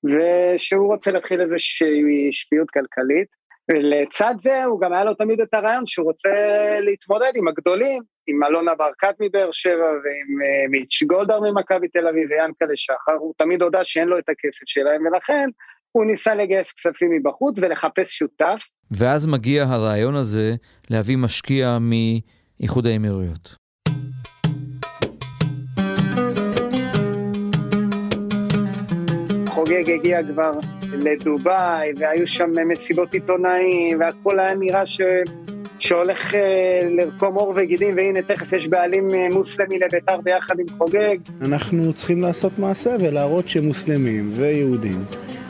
ושהוא 0.04 0.92
רוצה 0.92 1.12
להתחיל 1.12 1.40
איזושהי 1.40 2.32
שפיות 2.32 2.70
כלכלית. 2.70 3.37
ולצד 3.68 4.34
זה 4.38 4.64
הוא 4.64 4.80
גם 4.80 4.92
היה 4.92 5.04
לו 5.04 5.14
תמיד 5.14 5.40
את 5.40 5.54
הרעיון 5.54 5.86
שהוא 5.86 6.06
רוצה 6.06 6.30
להתמודד 6.80 7.32
עם 7.36 7.48
הגדולים, 7.48 8.02
עם 8.26 8.44
אלונה 8.44 8.74
ברקת 8.74 9.14
מבאר 9.20 9.48
שבע 9.52 9.72
ועם 9.74 10.40
uh, 10.42 10.70
מיץ' 10.70 11.02
גולדהר 11.02 11.40
ממכבי 11.40 11.88
תל 11.88 12.08
אביב 12.08 12.30
ויאנקלה 12.30 12.76
שחר, 12.76 13.12
הוא 13.18 13.34
תמיד 13.36 13.62
הודה 13.62 13.84
שאין 13.84 14.08
לו 14.08 14.18
את 14.18 14.28
הכסף 14.28 14.66
שלהם 14.66 15.06
ולכן 15.06 15.48
הוא 15.92 16.04
ניסה 16.04 16.34
לגייס 16.34 16.72
כספים 16.72 17.10
מבחוץ 17.10 17.58
ולחפש 17.62 18.18
שותף. 18.18 18.68
ואז 18.90 19.26
מגיע 19.26 19.64
הרעיון 19.64 20.16
הזה 20.16 20.54
להביא 20.90 21.16
משקיע 21.16 21.78
מאיחוד 21.80 22.86
האמירויות. 22.86 23.56
חוגג 29.46 29.90
הגיע 29.90 30.18
כבר 30.32 30.77
לדובאי, 30.92 31.92
והיו 31.96 32.26
שם 32.26 32.50
מסיבות 32.66 33.14
עיתונאים, 33.14 34.00
והכל 34.00 34.40
היה 34.40 34.54
נראה 34.54 34.86
ש... 34.86 35.00
שהולך 35.78 36.34
אה, 36.34 36.80
לרקום 36.90 37.34
עור 37.34 37.52
וגידים, 37.56 37.96
והנה 37.96 38.22
תכף 38.22 38.52
יש 38.52 38.68
בעלים 38.68 39.14
אה, 39.14 39.26
מוסלמי 39.32 39.78
לביתר 39.78 40.20
ביחד 40.20 40.60
עם 40.60 40.66
חוגג. 40.78 41.16
אנחנו 41.42 41.92
צריכים 41.92 42.22
לעשות 42.22 42.58
מעשה 42.58 42.96
ולהראות 43.00 43.48
שמוסלמים 43.48 44.30
ויהודים 44.34 45.04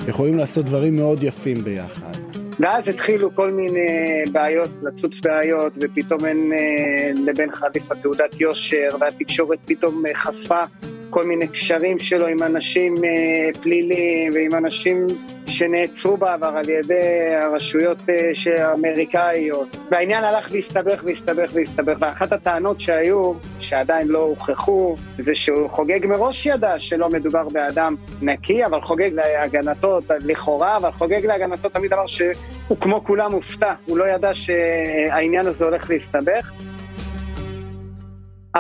יכולים 0.09 0.39
לעשות 0.39 0.65
דברים 0.65 0.97
מאוד 0.97 1.23
יפים 1.23 1.65
ביחד. 1.65 2.13
ואז 2.61 2.89
התחילו 2.89 3.35
כל 3.35 3.51
מיני 3.51 4.23
בעיות, 4.33 4.71
לצוץ 4.83 5.21
בעיות, 5.21 5.79
ופתאום 5.81 6.25
אין 6.25 6.53
אה, 6.53 7.11
לבן 7.27 7.51
חליפה 7.51 7.95
תעודת 7.95 8.41
יושר, 8.41 8.89
והתקשורת 9.01 9.59
פתאום 9.65 10.03
חשפה 10.15 10.63
כל 11.11 11.25
מיני 11.25 11.49
קשרים 11.49 11.99
שלו 11.99 12.27
עם 12.27 12.43
אנשים 12.43 12.95
אה, 13.05 13.61
פליליים 13.63 14.31
ועם 14.35 14.55
אנשים 14.55 15.07
שנעצרו 15.47 16.17
בעבר 16.17 16.47
על 16.57 16.69
ידי 16.69 17.35
הרשויות 17.41 18.03
אה, 18.09 18.69
האמריקאיות. 18.69 19.77
והעניין 19.91 20.25
הלך 20.25 20.49
והסתבך 20.53 21.03
והסתבך 21.05 21.51
והסתבך, 21.55 21.97
ואחת 22.01 22.33
הטענות 22.33 22.81
שהיו, 22.81 23.33
שעדיין 23.59 24.09
לא 24.09 24.23
הוכחו, 24.23 24.97
זה 25.19 25.35
שהוא 25.35 25.71
חוגג 25.71 26.07
מראש 26.07 26.47
ידע 26.47 26.79
שלא 26.79 27.09
מדובר 27.09 27.49
באדם 27.49 27.97
נקי, 28.23 28.65
אבל 28.65 28.81
חוגג 28.81 29.11
להגנתו, 29.13 29.99
לכאורה, 30.21 30.77
אבל 30.77 30.91
חוגג 30.91 31.27
להגנתו 31.27 31.69
תמיד 31.69 31.93
אמר 31.93 32.07
שהוא 32.07 32.77
כמו 32.81 33.05
כולם 33.05 33.31
מופתע, 33.33 33.73
הוא 33.87 33.99
לא 33.99 34.05
ידע 34.05 34.35
שהעניין 34.35 35.47
הזה 35.47 35.65
הולך 35.65 35.91
להסתבך. 35.91 36.51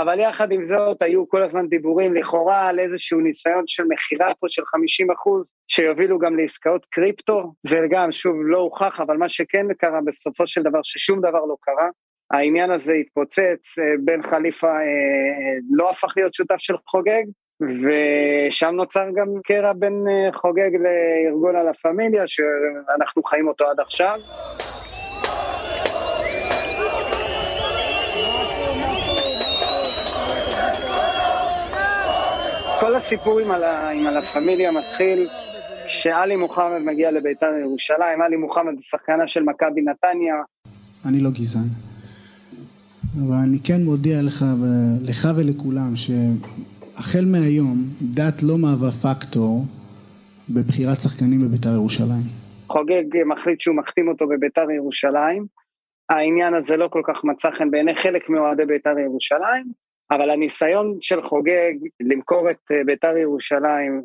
אבל 0.02 0.20
יחד 0.20 0.52
עם 0.52 0.64
זאת 0.64 1.02
היו 1.02 1.28
כל 1.28 1.42
הזמן 1.42 1.68
דיבורים 1.68 2.14
לכאורה 2.14 2.68
על 2.68 2.80
איזשהו 2.80 3.20
ניסיון 3.20 3.64
של 3.66 3.84
מכירה 3.88 4.32
פה 4.40 4.46
של 4.48 4.62
50 4.64 5.10
אחוז 5.10 5.52
שיובילו 5.68 6.18
גם 6.18 6.36
לעסקאות 6.36 6.86
קריפטו, 6.90 7.52
זה 7.62 7.80
גם 7.90 8.12
שוב 8.12 8.34
לא 8.40 8.58
הוכח 8.58 9.00
אבל 9.00 9.16
מה 9.16 9.28
שכן 9.28 9.66
קרה 9.78 10.00
בסופו 10.06 10.46
של 10.46 10.62
דבר 10.62 10.80
ששום 10.82 11.20
דבר 11.20 11.44
לא 11.44 11.56
קרה, 11.60 11.88
העניין 12.30 12.70
הזה 12.70 12.92
התפוצץ, 12.92 13.78
אה, 13.78 13.84
בן 14.04 14.22
חליפה 14.22 14.70
אה, 14.70 15.56
לא 15.70 15.90
הפך 15.90 16.12
להיות 16.16 16.34
שותף 16.34 16.58
של 16.58 16.74
חוגג 16.86 17.22
ושם 17.60 18.74
נוצר 18.74 19.04
גם 19.14 19.26
קרע 19.44 19.72
בין 19.72 20.04
אה, 20.08 20.32
חוגג 20.32 20.70
לארגון 20.74 21.56
הלה 21.56 21.74
פמיליה 21.74 22.22
שאנחנו 22.26 23.22
חיים 23.22 23.48
אותו 23.48 23.64
עד 23.64 23.80
עכשיו. 23.80 24.20
כל 32.88 32.94
הסיפור 32.94 33.38
עם, 33.38 33.50
הלה, 33.50 33.90
עם 33.90 34.06
הלה 34.06 34.22
פמיליה 34.22 34.72
מתחיל 34.72 35.28
כשעלי 35.86 36.36
מוחמד 36.36 36.78
מגיע 36.84 37.10
לביתר 37.10 37.50
ירושלים, 37.60 38.22
עלי 38.22 38.36
מוחמד 38.36 38.80
שחקנה 38.80 39.26
של 39.26 39.42
מכבי 39.42 39.82
נתניה. 39.82 40.34
אני 41.08 41.20
לא 41.20 41.30
גזען, 41.30 41.68
אבל 43.26 43.36
אני 43.48 43.58
כן 43.64 43.80
מודיע 43.84 44.22
לך, 44.22 44.44
לך 45.02 45.28
ולכולם, 45.36 45.92
שהחל 45.96 47.24
מהיום 47.32 47.76
דת 48.02 48.42
לא 48.42 48.58
מהווה 48.58 48.90
פקטור 48.90 49.64
בבחירת 50.50 51.00
שחקנים 51.00 51.40
בביתר 51.40 51.72
ירושלים. 51.74 52.24
חוגג 52.66 53.24
מחליט 53.26 53.60
שהוא 53.60 53.76
מחתים 53.76 54.08
אותו 54.08 54.26
בביתר 54.28 54.70
ירושלים, 54.70 55.46
העניין 56.08 56.54
הזה 56.54 56.76
לא 56.76 56.88
כל 56.88 57.02
כך 57.04 57.24
מצא 57.24 57.50
חן 57.50 57.70
בעיני 57.70 57.94
חלק 57.94 58.30
מאוהדי 58.30 58.64
ביתר 58.64 58.98
ירושלים, 58.98 59.87
אבל 60.10 60.30
הניסיון 60.30 60.96
של 61.00 61.22
חוגג 61.22 61.72
למכור 62.00 62.50
את 62.50 62.56
אה, 62.70 62.84
בית"ר 62.86 63.16
ירושלים 63.16 64.02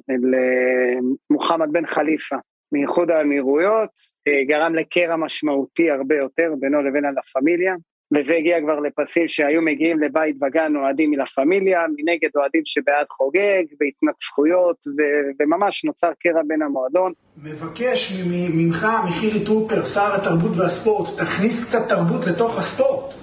למוחמד 1.31 1.67
בן 1.71 1.85
חליפה 1.85 2.35
מאיחוד 2.71 3.11
האמירויות 3.11 3.91
אה, 4.27 4.43
גרם 4.47 4.75
לקרע 4.75 5.15
משמעותי 5.15 5.91
הרבה 5.91 6.15
יותר 6.15 6.53
בינו 6.59 6.81
לבין 6.81 7.05
הלה 7.05 7.21
פמיליה 7.33 7.75
וזה 8.15 8.35
הגיע 8.35 8.61
כבר 8.61 8.79
לפסים 8.79 9.27
שהיו 9.27 9.61
מגיעים 9.61 9.99
לבית 9.99 10.35
וגן 10.43 10.75
אוהדים 10.75 11.11
מלה 11.11 11.25
פמיליה, 11.25 11.79
מנגד 11.97 12.29
אוהדים 12.35 12.61
שבעד 12.65 13.05
חוגג, 13.17 13.63
בהתנצחויות, 13.79 14.77
ו- 14.87 15.29
וממש 15.39 15.85
נוצר 15.85 16.11
קרע 16.19 16.41
בין 16.47 16.61
המועדון. 16.61 17.13
מבקש 17.43 18.13
ממך, 18.53 18.87
מחילי 19.09 19.45
טרופר, 19.45 19.85
שר 19.85 20.15
התרבות 20.15 20.57
והספורט, 20.57 21.19
תכניס 21.19 21.65
קצת 21.65 21.89
תרבות 21.89 22.27
לתוך 22.27 22.59
הספורט. 22.59 23.13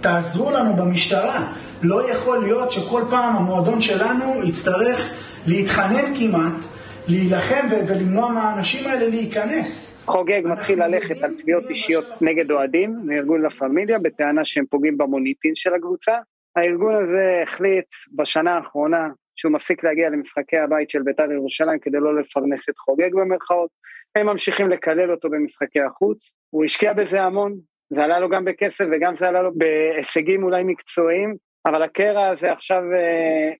תעזרו 0.00 0.50
לנו 0.50 0.74
במשטרה. 0.76 1.52
לא 1.82 2.10
יכול 2.10 2.38
להיות 2.38 2.72
שכל 2.72 3.02
פעם 3.10 3.36
המועדון 3.36 3.80
שלנו 3.80 4.24
יצטרך 4.48 5.14
להתחנן 5.46 6.14
כמעט, 6.18 6.64
להילחם 7.08 7.66
ולמנוע 7.88 8.32
מהאנשים 8.32 8.86
האלה 8.86 9.08
להיכנס. 9.08 9.90
חוגג 10.06 10.42
מתחיל 10.44 10.84
ללכת 10.84 11.22
על 11.22 11.34
תביעות 11.38 11.64
אישיות 11.70 12.04
נגד 12.20 12.50
אוהדים 12.50 12.96
מארגון 13.04 13.42
לה 13.42 13.50
פמיליה 13.50 13.98
בטענה 13.98 14.44
שהם 14.44 14.64
פוגעים 14.70 14.98
במוניטין 14.98 15.54
של 15.54 15.74
הקבוצה. 15.74 16.12
הארגון 16.56 16.94
הזה 17.04 17.40
החליט 17.42 17.86
בשנה 18.12 18.56
האחרונה 18.56 19.08
שהוא 19.36 19.52
מפסיק 19.52 19.84
להגיע 19.84 20.10
למשחקי 20.10 20.56
הבית 20.56 20.90
של 20.90 21.02
בית"ר 21.02 21.32
ירושלים 21.32 21.78
כדי 21.78 21.98
לא 22.00 22.20
לפרנס 22.20 22.68
את 22.68 22.78
חוגג 22.78 23.14
במרכאות, 23.14 23.70
הם 24.16 24.26
ממשיכים 24.26 24.68
לקלל 24.68 25.10
אותו 25.10 25.30
במשחקי 25.30 25.80
החוץ, 25.80 26.32
הוא 26.50 26.64
השקיע 26.64 26.92
בזה 26.92 27.22
המון, 27.22 27.54
זה 27.90 28.04
עלה 28.04 28.18
לו 28.18 28.28
גם 28.28 28.44
בכסף 28.44 28.84
וגם 28.92 29.14
זה 29.14 29.28
עלה 29.28 29.42
לו 29.42 29.50
בהישגים 29.54 30.42
אולי 30.42 30.62
מקצועיים, 30.64 31.34
אבל 31.66 31.82
הקרע 31.82 32.26
הזה 32.26 32.52
עכשיו 32.52 32.82
אה, 32.92 33.50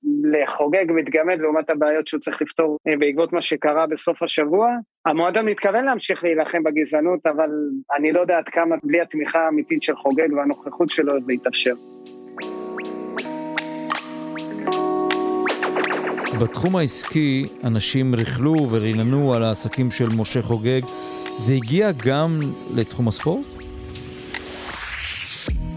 לחוגג 0.42 0.84
מתגמד 0.88 1.38
לעומת 1.40 1.70
הבעיות 1.70 2.06
שהוא 2.06 2.20
צריך 2.20 2.42
לפתור 2.42 2.78
אה, 2.88 2.96
בעקבות 2.98 3.32
מה 3.32 3.40
שקרה 3.40 3.86
בסוף 3.86 4.22
השבוע. 4.22 4.68
המועדון 5.06 5.46
מתכוון 5.46 5.84
להמשיך 5.84 6.24
להילחם 6.24 6.62
בגזענות, 6.62 7.26
אבל 7.26 7.50
אני 7.96 8.12
לא 8.12 8.20
יודע 8.20 8.38
עד 8.38 8.48
כמה 8.48 8.76
בלי 8.82 9.00
התמיכה 9.00 9.38
האמיתית 9.38 9.82
של 9.82 9.96
חוגג 9.96 10.32
והנוכחות 10.36 10.90
שלו 10.90 11.22
זה 11.22 11.32
יתאפשר. 11.32 11.74
בתחום 16.40 16.76
העסקי 16.76 17.48
אנשים 17.64 18.14
ריכלו 18.14 18.66
וריננו 18.70 19.34
על 19.34 19.42
העסקים 19.44 19.90
של 19.90 20.08
משה 20.08 20.42
חוגג. 20.42 20.80
זה 21.34 21.54
הגיע 21.54 21.90
גם 22.06 22.40
לתחום 22.74 23.08
הספורט? 23.08 23.53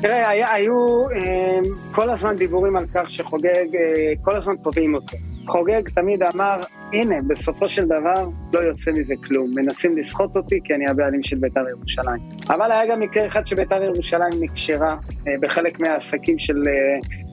תראה, 0.01 0.29
היה, 0.29 0.53
היו 0.53 1.10
אה, 1.10 1.60
כל 1.91 2.10
הזמן 2.10 2.36
דיבורים 2.36 2.75
על 2.75 2.86
כך 2.93 3.10
שחוגג, 3.10 3.75
אה, 3.75 4.13
כל 4.21 4.36
הזמן 4.36 4.55
תובעים 4.55 4.95
אותו. 4.95 5.17
חוגג 5.47 5.81
תמיד 5.95 6.23
אמר, 6.23 6.63
הנה, 6.93 7.15
בסופו 7.27 7.69
של 7.69 7.86
דבר 7.86 8.25
לא 8.53 8.60
יוצא 8.60 8.91
מזה 8.91 9.13
כלום. 9.27 9.55
מנסים 9.55 9.97
לסחוט 9.97 10.36
אותי 10.36 10.60
כי 10.63 10.73
אני 10.73 10.88
הבעלים 10.88 11.23
של 11.23 11.36
בית"ר 11.36 11.69
ירושלים. 11.69 12.21
אבל 12.47 12.71
היה 12.71 12.86
גם 12.91 12.99
מקרה 12.99 13.27
אחד 13.27 13.47
שבית"ר 13.47 13.83
ירושלים 13.83 14.33
נקשרה 14.39 14.95
אה, 15.27 15.33
בחלק 15.39 15.79
מהעסקים 15.79 16.39
של, 16.39 16.63
אה, 16.67 16.73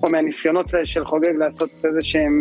או 0.03 0.11
מהניסיונות 0.11 0.66
של 0.85 1.05
חוגג 1.05 1.35
לעשות 1.38 1.70
איזה 1.85 2.03
שהם 2.03 2.38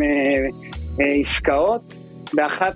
עסקאות. 0.99 1.93
באחת 2.35 2.75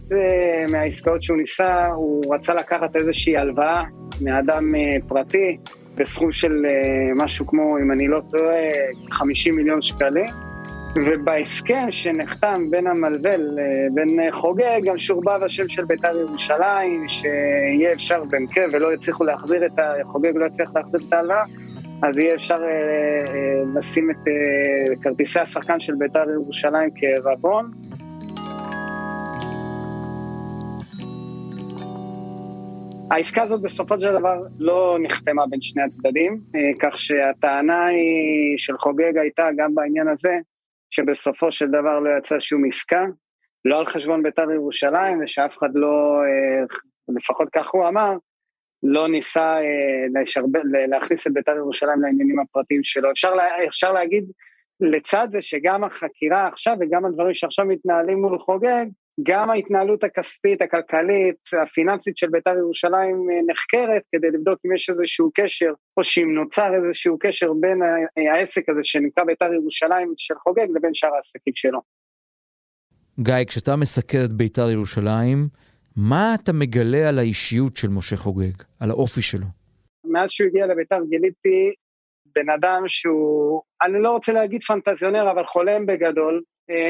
מהעסקאות 0.69 1.23
שהוא 1.23 1.37
ניסה, 1.37 1.87
הוא 1.87 2.35
רצה 2.35 2.53
לקחת 2.53 2.95
איזושהי 2.95 3.37
הלוואה 3.37 3.83
מאדם 4.21 4.73
פרטי, 5.07 5.57
בסכום 5.97 6.31
של 6.31 6.65
אה, 6.65 7.13
משהו 7.15 7.47
כמו, 7.47 7.77
אם 7.77 7.91
אני 7.91 8.07
לא 8.07 8.21
טועה, 8.31 8.55
50 9.11 9.55
מיליון 9.55 9.81
שקלים. 9.81 10.29
ובהסכם 11.05 11.87
שנחתם 11.91 12.65
בין 12.69 12.87
המלווה 12.87 13.33
לבין 13.37 14.19
חוגג, 14.31 14.81
גם 14.83 14.97
שורבב 14.97 15.39
השם 15.43 15.69
של 15.69 15.85
בית"ר 15.85 16.17
ירושלים, 16.17 17.07
שיהיה 17.07 17.93
אפשר 17.93 18.23
במקרה 18.23 18.63
ולא 18.71 18.93
יצליחו 18.93 19.23
להחזיר 19.23 19.65
את 19.65 19.79
ה... 19.79 19.93
חוגג 20.03 20.31
לא 20.35 20.45
יצליח 20.45 20.75
להחזיר 20.75 20.99
את 21.07 21.13
ההלוואה, 21.13 21.43
אז 22.01 22.19
יהיה 22.19 22.35
אפשר 22.35 22.59
אה, 22.63 22.67
אה, 22.67 23.63
לשים 23.75 24.11
את 24.11 24.27
אה, 24.27 24.95
כרטיסי 25.01 25.39
השחקן 25.39 25.79
של 25.79 25.95
בית"ר 25.95 26.29
ירושלים 26.29 26.89
כרבון. 26.95 27.71
העסקה 33.11 33.41
הזאת 33.41 33.61
בסופו 33.61 33.99
של 33.99 34.19
דבר 34.19 34.35
לא 34.59 34.97
נחתמה 35.01 35.47
בין 35.49 35.61
שני 35.61 35.83
הצדדים, 35.83 36.41
כך 36.79 36.97
שהטענה 36.97 37.85
היא 37.85 38.57
של 38.57 38.77
חוגג 38.77 39.17
הייתה 39.17 39.47
גם 39.57 39.75
בעניין 39.75 40.07
הזה, 40.07 40.37
שבסופו 40.89 41.51
של 41.51 41.67
דבר 41.67 41.99
לא 41.99 42.09
יצא 42.19 42.39
שום 42.39 42.65
עסקה, 42.65 43.05
לא 43.65 43.79
על 43.79 43.85
חשבון 43.85 44.23
בית"ר 44.23 44.51
ירושלים, 44.51 45.19
ושאף 45.23 45.57
אחד 45.57 45.69
לא, 45.73 46.21
לפחות 47.07 47.49
כך 47.51 47.67
הוא 47.71 47.87
אמר, 47.87 48.13
לא 48.83 49.07
ניסה 49.07 49.57
לשרב... 50.13 50.49
להכניס 50.89 51.27
את 51.27 51.33
בית"ר 51.33 51.55
ירושלים 51.55 52.01
לעניינים 52.01 52.39
הפרטיים 52.39 52.83
שלו. 52.83 53.11
אפשר, 53.11 53.33
לה... 53.33 53.43
אפשר 53.67 53.93
להגיד 53.93 54.25
לצד 54.79 55.27
זה 55.31 55.41
שגם 55.41 55.83
החקירה 55.83 56.47
עכשיו 56.47 56.77
וגם 56.79 57.05
הדברים 57.05 57.33
שעכשיו 57.33 57.65
מתנהלים 57.65 58.21
מול 58.21 58.39
חוגג, 58.39 58.85
גם 59.23 59.49
ההתנהלות 59.49 60.03
הכספית, 60.03 60.61
הכלכלית, 60.61 61.49
הפיננסית 61.63 62.17
של 62.17 62.27
בית"ר 62.29 62.57
ירושלים 62.57 63.27
אה, 63.29 63.53
נחקרת 63.53 64.01
כדי 64.11 64.27
לבדוק 64.27 64.59
אם 64.65 64.73
יש 64.73 64.89
איזשהו 64.89 65.31
קשר, 65.33 65.73
או 65.97 66.03
שאם 66.03 66.33
נוצר 66.35 66.71
איזשהו 66.75 67.17
קשר 67.19 67.53
בין 67.59 67.79
העסק 68.31 68.69
הזה 68.69 68.79
שנקרא 68.83 69.23
בית"ר 69.23 69.53
ירושלים 69.53 70.13
של 70.17 70.35
חוגג 70.35 70.67
לבין 70.75 70.93
שאר 70.93 71.15
העסקים 71.15 71.53
שלו. 71.55 71.79
גיא, 73.19 73.45
כשאתה 73.47 73.75
מסקר 73.75 74.25
את 74.25 74.33
בית"ר 74.33 74.69
ירושלים, 74.69 75.47
מה 75.95 76.35
אתה 76.35 76.53
מגלה 76.53 77.09
על 77.09 77.19
האישיות 77.19 77.77
של 77.77 77.87
משה 77.87 78.15
חוגג, 78.15 78.63
על 78.79 78.89
האופי 78.89 79.21
שלו? 79.21 79.45
מאז 80.05 80.29
שהוא 80.29 80.47
הגיע 80.47 80.67
לבית"ר 80.67 80.99
גיליתי 81.09 81.73
בן 82.35 82.49
אדם 82.49 82.83
שהוא, 82.87 83.61
אני 83.81 84.01
לא 84.01 84.11
רוצה 84.11 84.33
להגיד 84.33 84.63
פנטזיונר, 84.63 85.31
אבל 85.31 85.45
חולם 85.45 85.85
בגדול, 85.85 86.35
אה, 86.35 86.41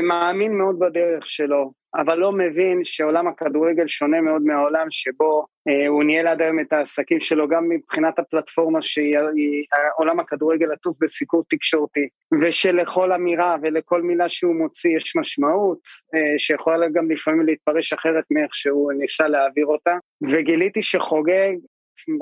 מאמין 0.03 0.57
מאוד 0.57 0.79
בדרך 0.79 1.27
שלו, 1.27 1.71
אבל 1.95 2.17
לא 2.17 2.31
מבין 2.31 2.83
שעולם 2.83 3.27
הכדורגל 3.27 3.87
שונה 3.87 4.21
מאוד 4.21 4.41
מהעולם 4.41 4.87
שבו 4.89 5.45
אה, 5.67 5.87
הוא 5.87 6.03
ניהל 6.03 6.27
עד 6.27 6.41
היום 6.41 6.59
את 6.59 6.73
העסקים 6.73 7.19
שלו, 7.19 7.47
גם 7.47 7.69
מבחינת 7.69 8.19
הפלטפורמה 8.19 8.79
שעולם 8.81 10.19
הכדורגל 10.19 10.71
עטוף 10.71 10.97
בסיקור 11.01 11.43
תקשורתי, 11.49 12.07
ושלכל 12.41 13.11
אמירה 13.11 13.55
ולכל 13.61 14.01
מילה 14.01 14.29
שהוא 14.29 14.55
מוציא 14.55 14.95
יש 14.95 15.15
משמעות, 15.15 15.79
אה, 16.15 16.39
שיכולה 16.39 16.89
גם 16.89 17.11
לפעמים 17.11 17.45
להתפרש 17.45 17.93
אחרת 17.93 18.23
מאיך 18.31 18.55
שהוא 18.55 18.93
ניסה 18.93 19.27
להעביר 19.27 19.65
אותה, 19.65 19.95
וגיליתי 20.31 20.81
שחוגג 20.81 21.53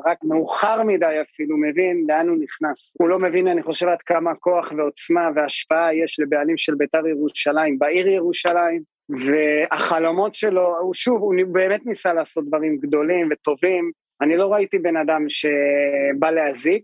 רק 0.06 0.18
מאוחר 0.24 0.84
מדי 0.84 1.22
אפילו 1.22 1.58
מבין 1.58 2.06
לאן 2.08 2.28
הוא 2.30 2.38
נכנס. 2.40 2.94
הוא 3.00 3.10
לא 3.10 3.20
מבין, 3.20 3.48
אני 3.48 3.64
חושב, 3.64 3.88
עד 3.88 4.02
כמה 4.02 4.36
כוח 4.36 4.72
ועוצמה 4.78 5.30
והשפעה 5.36 5.96
יש 5.96 6.20
לבעלים 6.20 6.58
של 6.58 6.76
בית"ר 6.76 7.08
ירושלים 7.08 7.80
בעיר 7.80 8.08
ירושלים, 8.08 8.82
והחלומות 9.10 10.36
שלו, 10.36 10.78
הוא 10.80 10.94
שוב, 10.94 11.22
הוא 11.22 11.36
באמת 11.52 11.86
ניסה 11.86 12.14
לעשות 12.14 12.48
דברים 12.48 12.78
גדולים 12.78 13.30
וטובים. 13.32 13.92
אני 14.22 14.38
לא 14.38 14.54
ראיתי 14.54 14.80
בן 14.80 14.98
אדם 14.98 15.26
שבא 15.30 16.32
להזיק, 16.32 16.84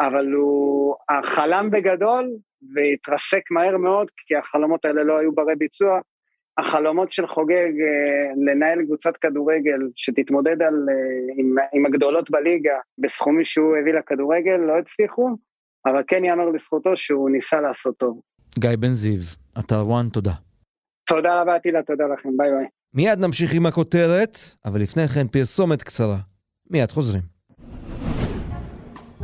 אבל 0.00 0.32
הוא 0.32 0.94
חלם 1.24 1.70
בגדול 1.70 2.30
והתרסק 2.74 3.50
מהר 3.50 3.76
מאוד, 3.76 4.10
כי 4.16 4.36
החלומות 4.36 4.84
האלה 4.84 5.02
לא 5.02 5.18
היו 5.18 5.32
ברי 5.32 5.56
ביצוע. 5.56 6.00
החלומות 6.58 7.12
של 7.12 7.26
חוגג 7.26 7.72
אה, 7.80 8.52
לנהל 8.52 8.84
קבוצת 8.86 9.16
כדורגל 9.16 9.80
שתתמודד 9.96 10.62
על, 10.62 10.86
אה, 10.90 11.34
עם, 11.36 11.54
עם 11.72 11.86
הגדולות 11.86 12.30
בליגה 12.30 12.78
בסכומים 12.98 13.44
שהוא 13.44 13.76
הביא 13.76 13.92
לכדורגל 13.92 14.56
לא 14.56 14.78
הצליחו, 14.78 15.28
אבל 15.86 16.02
כן 16.06 16.24
ייאמר 16.24 16.48
לזכותו 16.50 16.96
שהוא 16.96 17.30
ניסה 17.30 17.60
לעשות 17.60 17.96
טוב. 17.96 18.20
גיא 18.58 18.70
בן 18.78 18.88
זיו, 18.88 19.20
אתר 19.58 19.86
ONE, 19.86 20.08
תודה. 20.12 20.32
תודה 21.06 21.40
רבה, 21.42 21.58
תהילה, 21.58 21.82
תודה 21.82 22.04
לכם, 22.06 22.28
ביי 22.36 22.50
ביי. 22.50 22.66
מיד 22.94 23.18
נמשיך 23.18 23.54
עם 23.54 23.66
הכותרת, 23.66 24.36
אבל 24.64 24.80
לפני 24.80 25.08
כן 25.08 25.28
פרסומת 25.28 25.82
קצרה. 25.82 26.18
מיד 26.70 26.90
חוזרים. 26.90 27.31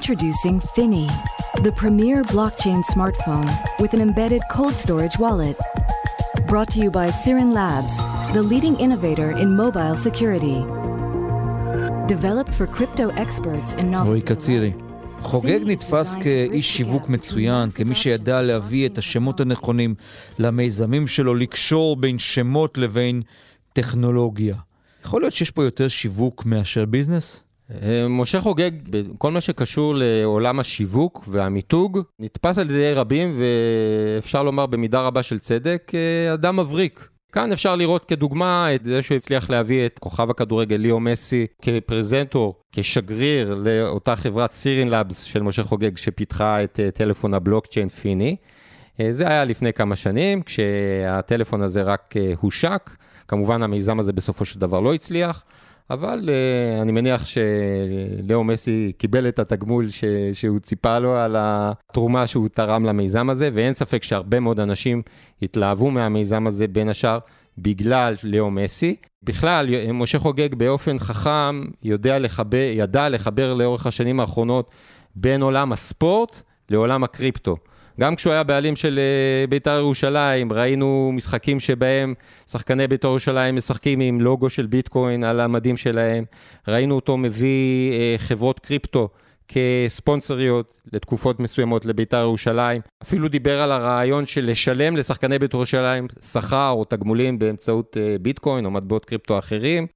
Introducing 0.00 0.60
Finny, 0.74 1.08
the 1.66 1.72
premier 1.82 2.18
blockchain 2.34 2.80
smartphone 2.94 3.50
with 3.80 3.92
an 3.96 4.00
embedded 4.00 4.42
cold 4.50 4.74
storage 4.84 5.16
wallet. 5.18 5.56
Brought 6.50 6.70
to 6.74 6.78
you 6.82 6.90
by 6.90 7.08
Sirin 7.20 7.52
Labs, 7.60 7.94
the 8.32 8.42
leading 8.52 8.76
innovator 8.84 9.30
in 9.42 9.48
mobile 9.54 9.96
security. 10.06 10.58
Developed 12.14 12.54
for 12.58 12.66
crypto 12.66 13.10
experts 13.24 13.72
and 13.72 13.94
רועי 14.06 14.22
קצירי. 14.22 14.72
חוגג 15.20 15.60
נתפס 15.64 16.16
כאיש 16.16 16.76
שיווק 16.76 17.08
מצוין, 17.08 17.70
כמי 17.70 17.94
שידע 17.94 18.42
להביא 18.42 18.88
את 18.88 18.98
השמות 18.98 19.40
הנכונים 19.40 19.94
למיזמים 20.38 21.06
שלו, 21.06 21.34
לקשור 21.34 21.96
בין 21.96 22.18
שמות 22.18 22.78
לבין 22.78 23.22
טכנולוגיה. 23.72 24.56
יכול 25.04 25.22
להיות 25.22 25.34
שיש 25.34 25.50
פה 25.50 25.64
יותר 25.64 25.88
שיווק 25.88 26.46
מאשר 26.46 26.84
ביזנס? 26.84 27.49
אה, 27.82 28.08
משה 28.08 28.40
חוגג, 28.40 28.70
בכל 28.90 29.30
מה 29.30 29.40
שקשור 29.40 29.94
לעולם 29.96 30.60
השיווק 30.60 31.24
והמיתוג, 31.28 32.00
נתפס 32.18 32.58
על 32.58 32.70
ידי 32.70 32.92
רבים, 32.92 33.38
ואפשר 33.38 34.42
לומר 34.42 34.66
במידה 34.66 35.00
רבה 35.00 35.22
של 35.22 35.38
צדק, 35.38 35.92
אה, 35.94 36.34
אדם 36.34 36.56
מבריק. 36.56 37.08
כאן 37.32 37.52
אפשר 37.52 37.76
לראות 37.76 38.04
כדוגמה 38.04 38.74
את 38.74 38.84
זה 38.84 39.02
שהוא 39.02 39.16
הצליח 39.16 39.50
להביא 39.50 39.86
את 39.86 39.98
כוכב 39.98 40.30
הכדורגל 40.30 40.76
ליאו 40.76 41.00
מסי 41.00 41.46
כפרזנטור, 41.62 42.54
כשגריר 42.72 43.54
לאותה 43.54 44.16
חברת 44.16 44.52
סירין 44.52 44.88
לאבס 44.88 45.22
של 45.22 45.42
משה 45.42 45.64
חוגג 45.64 45.96
שפיתחה 45.96 46.64
את 46.64 46.80
אה, 46.80 46.90
טלפון 46.90 47.34
הבלוקצ'יין 47.34 47.88
פיני. 47.88 48.36
זה 49.10 49.28
היה 49.28 49.44
לפני 49.44 49.72
כמה 49.72 49.96
שנים, 49.96 50.42
כשהטלפון 50.42 51.62
הזה 51.62 51.82
רק 51.82 52.14
הושק. 52.40 52.90
כמובן 53.28 53.62
המיזם 53.62 54.00
הזה 54.00 54.12
בסופו 54.12 54.44
של 54.44 54.60
דבר 54.60 54.80
לא 54.80 54.94
הצליח, 54.94 55.44
אבל 55.90 56.28
uh, 56.28 56.82
אני 56.82 56.92
מניח 56.92 57.24
שלאו 57.26 58.44
מסי 58.44 58.92
קיבל 58.98 59.28
את 59.28 59.38
התגמול 59.38 59.90
ש, 59.90 60.04
שהוא 60.32 60.58
ציפה 60.58 60.98
לו 60.98 61.16
על 61.16 61.36
התרומה 61.38 62.26
שהוא 62.26 62.48
תרם 62.48 62.84
למיזם 62.84 63.30
הזה, 63.30 63.50
ואין 63.52 63.72
ספק 63.72 64.02
שהרבה 64.02 64.40
מאוד 64.40 64.60
אנשים 64.60 65.02
התלהבו 65.42 65.90
מהמיזם 65.90 66.46
הזה, 66.46 66.68
בין 66.68 66.88
השאר 66.88 67.18
בגלל 67.58 68.14
לאו 68.24 68.50
מסי. 68.50 68.96
בכלל, 69.22 69.92
משה 69.92 70.18
חוגג 70.18 70.54
באופן 70.54 70.98
חכם 70.98 71.64
יודע 71.82 72.18
לחבר, 72.18 72.70
ידע 72.72 73.08
לחבר 73.08 73.54
לאורך 73.54 73.86
השנים 73.86 74.20
האחרונות 74.20 74.70
בין 75.14 75.42
עולם 75.42 75.72
הספורט 75.72 76.42
לעולם 76.70 77.04
הקריפטו. 77.04 77.56
גם 78.00 78.16
כשהוא 78.16 78.32
היה 78.32 78.42
בעלים 78.42 78.76
של 78.76 78.98
אה, 78.98 79.46
בית"ר 79.46 79.78
ירושלים, 79.78 80.52
ראינו 80.52 81.10
משחקים 81.14 81.60
שבהם 81.60 82.14
שחקני 82.50 82.86
בית"ר 82.88 83.08
ירושלים 83.08 83.56
משחקים 83.56 84.00
עם 84.00 84.20
לוגו 84.20 84.50
של 84.50 84.66
ביטקוין 84.66 85.24
על 85.24 85.40
המדים 85.40 85.76
שלהם. 85.76 86.24
ראינו 86.68 86.94
אותו 86.94 87.16
מביא 87.16 87.92
אה, 87.92 88.14
חברות 88.18 88.60
קריפטו 88.60 89.08
כספונסריות 89.48 90.80
לתקופות 90.92 91.40
מסוימות 91.40 91.84
לבית"ר 91.84 92.16
ירושלים. 92.16 92.80
אפילו 93.02 93.28
דיבר 93.28 93.60
על 93.60 93.72
הרעיון 93.72 94.26
של 94.26 94.50
לשלם 94.50 94.96
לשחקני 94.96 95.38
בית"ר 95.38 95.56
ירושלים 95.56 96.06
שכר 96.32 96.70
או 96.70 96.84
תגמולים 96.84 97.38
באמצעות 97.38 97.96
אה, 98.00 98.16
ביטקוין 98.20 98.64
או 98.64 98.70
מטבעות 98.70 99.04
קריפטו 99.04 99.38
אחרים. 99.38 99.86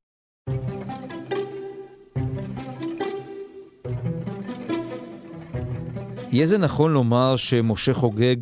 יהיה 6.35 6.47
זה 6.47 6.59
נכון 6.59 6.93
לומר 6.93 7.37
שמשה 7.37 7.93
חוגג 7.93 8.37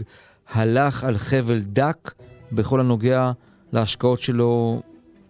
הלך 0.53 1.05
על 1.05 1.17
חבל 1.19 1.59
דק 1.59 2.11
בכל 2.53 2.81
הנוגע 2.81 3.33
להשקעות 3.73 4.21
שלו 4.21 4.83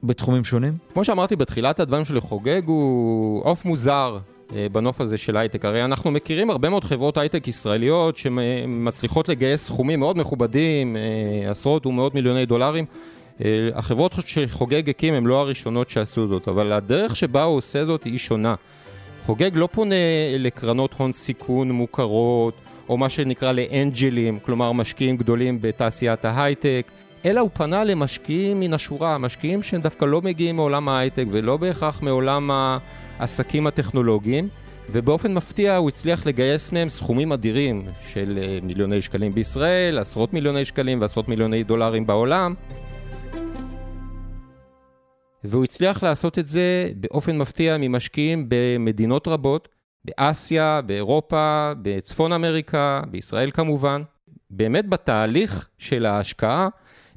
בתחומים 0.03 0.45
שונים? 0.45 0.77
כמו 0.93 1.05
שאמרתי 1.05 1.37
בתחילת 1.37 1.81
הדברים 1.81 2.05
שלי, 2.05 2.21
חוגג 2.21 2.63
הוא 2.67 3.43
עוף 3.45 3.65
מוזר 3.65 4.19
אה, 4.55 4.67
בנוף 4.73 5.01
הזה 5.01 5.19
של 5.19 5.37
הייטק. 5.37 5.65
הרי 5.65 5.85
אנחנו 5.85 6.11
מכירים 6.11 6.51
הרבה 6.51 6.69
מאוד 6.69 6.85
חברות 6.85 7.19
הייטק 7.19 7.49
ישראליות 7.49 8.17
שמצליחות 8.17 9.29
לגייס 9.29 9.67
סכומים 9.67 10.01
מאוד 10.01 10.19
מכובדים, 10.19 10.97
אה, 10.97 11.51
עשרות 11.51 11.87
ומאות 11.87 12.15
מיליוני 12.15 12.47
דולרים. 12.47 12.85
אה, 13.45 13.69
החברות 13.75 14.15
שחוגג 14.27 14.91
הקים 14.91 15.15
הן 15.15 15.25
לא 15.25 15.41
הראשונות 15.41 15.89
שעשו 15.91 16.29
זאת, 16.29 16.49
אבל 16.49 16.73
הדרך 16.73 17.17
שבה 17.17 17.43
הוא 17.43 17.57
עושה 17.57 17.85
זאת 17.85 18.05
היא 18.05 18.19
שונה. 18.19 18.55
חוגג 19.27 19.51
לא 19.55 19.69
פונה 19.73 19.95
לקרנות 20.39 20.95
הון 20.99 21.13
סיכון 21.13 21.71
מוכרות, 21.71 22.55
או 22.89 22.97
מה 22.97 23.09
שנקרא 23.09 23.53
לאנג'לים, 23.53 24.39
כלומר 24.39 24.73
משקיעים 24.73 25.17
גדולים 25.17 25.59
בתעשיית 25.61 26.25
ההייטק, 26.25 26.91
אלא 27.25 27.41
הוא 27.41 27.51
פנה 27.53 27.85
למשקיעים 27.85 28.61
מן 28.61 28.75
השורה, 28.75 29.19
משקיעים 29.19 29.63
שהם 29.63 29.81
דווקא 29.81 30.05
לא 30.05 30.23
מגיעים 30.23 30.57
מעולם 30.57 30.89
ההייטק 30.89 31.25
ולא 31.31 31.57
בהכרח 31.57 32.03
מעולם 32.03 32.51
העסקים 33.19 33.67
הטכנולוגיים, 33.67 34.49
ובאופן 34.91 35.35
מפתיע 35.35 35.77
הוא 35.77 35.89
הצליח 35.89 36.27
לגייס 36.27 36.73
מהם 36.73 36.89
סכומים 36.89 37.33
אדירים 37.33 37.87
של 38.13 38.39
אה, 38.43 38.59
מיליוני 38.63 39.03
שקלים 39.03 39.35
בישראל, 39.35 39.99
עשרות 39.99 40.33
מיליוני 40.33 40.65
שקלים 40.65 41.01
ועשרות 41.01 41.29
מיליוני 41.29 41.63
דולרים 41.63 42.07
בעולם, 42.07 42.55
והוא 45.45 45.65
הצליח 45.65 46.03
לעשות 46.03 46.39
את 46.39 46.47
זה 46.47 46.91
באופן 46.97 47.39
מפתיע 47.39 47.77
ממשקיעים 47.81 48.47
במדינות 48.49 49.29
רבות, 49.29 49.69
באסיה, 50.05 50.81
באירופה, 50.87 51.73
בצפון 51.83 52.33
אמריקה, 52.33 53.03
בישראל 53.11 53.51
כמובן. 53.51 54.03
באמת 54.51 54.89
בתהליך 54.89 55.69
של 55.79 56.07
ההשקעה, 56.07 56.69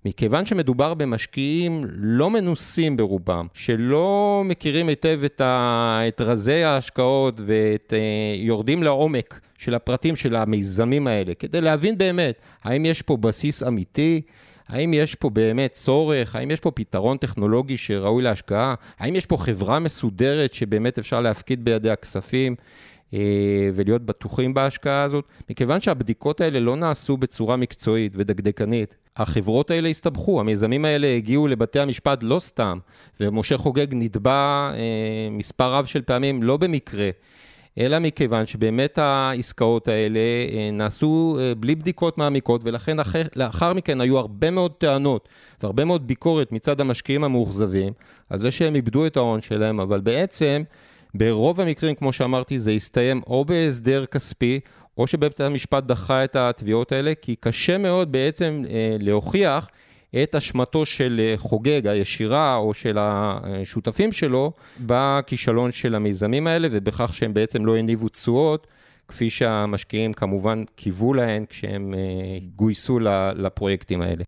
מכיוון 0.06 0.46
שמדובר 0.46 0.94
במשקיעים 0.94 1.86
לא 1.96 2.30
מנוסים 2.30 2.98
ברובם, 2.98 3.48
שלא 3.54 4.42
מכירים 4.46 4.90
היטב 4.90 5.20
את, 5.26 5.42
ה... 5.42 6.00
את 6.08 6.22
רזי 6.22 6.64
ההשקעות 6.64 7.40
ואת 7.46 7.94
uh, 7.96 8.40
יורדים 8.46 8.84
לעומק 8.84 9.40
של 9.58 9.76
הפרטים 9.76 10.16
של 10.16 10.36
המיזמים 10.36 11.08
האלה, 11.08 11.34
כדי 11.34 11.62
להבין 11.62 11.98
באמת 11.98 12.40
האם 12.64 12.86
יש 12.86 13.02
פה 13.02 13.18
בסיס 13.18 13.64
אמיתי, 13.64 14.22
האם 14.67 14.93
יש 14.93 15.15
פה 15.15 15.30
באמת 15.30 15.71
צורך? 15.71 16.36
האם 16.36 16.51
יש 16.51 16.60
פה 16.60 16.71
פתרון 16.71 17.17
טכנולוגי 17.17 17.78
שראוי 17.78 18.23
להשקעה? 18.23 18.75
האם 18.99 19.15
יש 19.15 19.25
פה 19.25 19.38
חברה 19.38 19.80
מסודרת 19.80 20.54
שבאמת 20.54 20.99
אפשר 20.99 21.21
להפקיד 21.21 21.65
בידי 21.65 21.89
הכספים? 21.89 22.56
אה, 23.13 23.69
ולהיות 23.73 24.01
בטוחים 24.01 24.54
בהשקעה 24.54 25.04
הזאת, 25.04 25.25
מכיוון 25.49 25.82
שהבדיקות 25.82 26.41
האלה 26.41 26.60
לא 26.60 26.75
נעשו 26.75 27.17
בצורה 27.17 27.56
מקצועית 27.56 28.12
ודקדקנית. 28.15 28.95
החברות 29.17 29.71
האלה 29.71 29.89
הסתבכו, 29.89 30.39
המיזמים 30.39 30.86
האלה 30.86 31.15
הגיעו 31.15 31.47
לבתי 31.47 31.80
המשפט 31.80 32.19
לא 32.21 32.39
סתם, 32.39 32.80
ומשה 33.19 33.58
חוגג 33.58 33.88
נתבע 33.91 34.71
אה, 34.73 34.80
מספר 35.32 35.73
רב 35.73 35.86
של 35.86 36.01
פעמים 36.01 36.43
לא 36.43 36.58
במקרה. 36.58 37.10
אלא 37.80 38.00
מכיוון 38.00 38.46
שבאמת 38.46 38.98
העסקאות 38.98 39.88
האלה 39.88 40.20
אה, 40.20 40.70
נעשו 40.72 41.38
אה, 41.40 41.56
בלי 41.56 41.76
בדיקות 41.76 42.18
מעמיקות, 42.18 42.62
ולכן 42.64 42.98
לאחר, 42.98 43.22
לאחר 43.36 43.74
מכן 43.74 44.02
היו 44.02 44.18
הרבה 44.18 44.52
מאוד 44.52 44.72
טענות 44.72 45.30
והרבה 45.64 45.86
מאוד 45.86 46.08
ביקורת 46.08 46.52
מצד 46.52 46.82
המשקיעים 46.82 47.24
המאוכזבים, 47.24 47.94
על 48.30 48.40
זה 48.40 48.52
שהם 48.52 48.76
איבדו 48.76 49.06
את 49.06 49.18
ההון 49.18 49.42
שלהם, 49.42 49.80
אבל 49.80 50.02
בעצם, 50.02 50.64
ברוב 51.14 51.62
המקרים, 51.62 51.96
כמו 51.96 52.14
שאמרתי, 52.14 52.60
זה 52.60 52.72
הסתיים 52.72 53.22
או 53.28 53.46
בהסדר 53.46 54.06
כספי, 54.06 54.60
או 54.98 55.08
שבית 55.08 55.42
המשפט 55.42 55.84
דחה 55.84 56.24
את 56.24 56.36
התביעות 56.36 56.92
האלה, 56.92 57.14
כי 57.22 57.36
קשה 57.36 57.78
מאוד 57.78 58.12
בעצם 58.12 58.64
אה, 58.70 58.98
להוכיח 59.00 59.70
את 60.23 60.36
אשמתו 60.36 60.86
של 60.86 61.21
אה, 61.23 61.34
חוגג 61.38 61.88
הישירה 61.88 62.56
או 62.56 62.73
של 62.73 62.97
השותפים 62.99 64.12
שלו 64.12 64.51
בכישלון 64.80 65.71
של 65.71 65.95
המיזמים 65.95 66.47
האלה 66.47 66.67
ובכך 66.71 67.13
שהם 67.13 67.34
בעצם 67.34 67.65
לא 67.65 67.78
הניבו 67.78 68.10
תשואות. 68.10 68.67
כפי 69.08 69.30
שהמשקיעים 69.30 70.13
כמובן 70.13 70.63
קיוו 70.75 71.13
להן 71.13 71.45
כשהם 71.49 71.93
אה, 71.93 71.99
גויסו 72.56 72.99
לפרויקטים 73.36 74.01
האלה. 74.01 74.23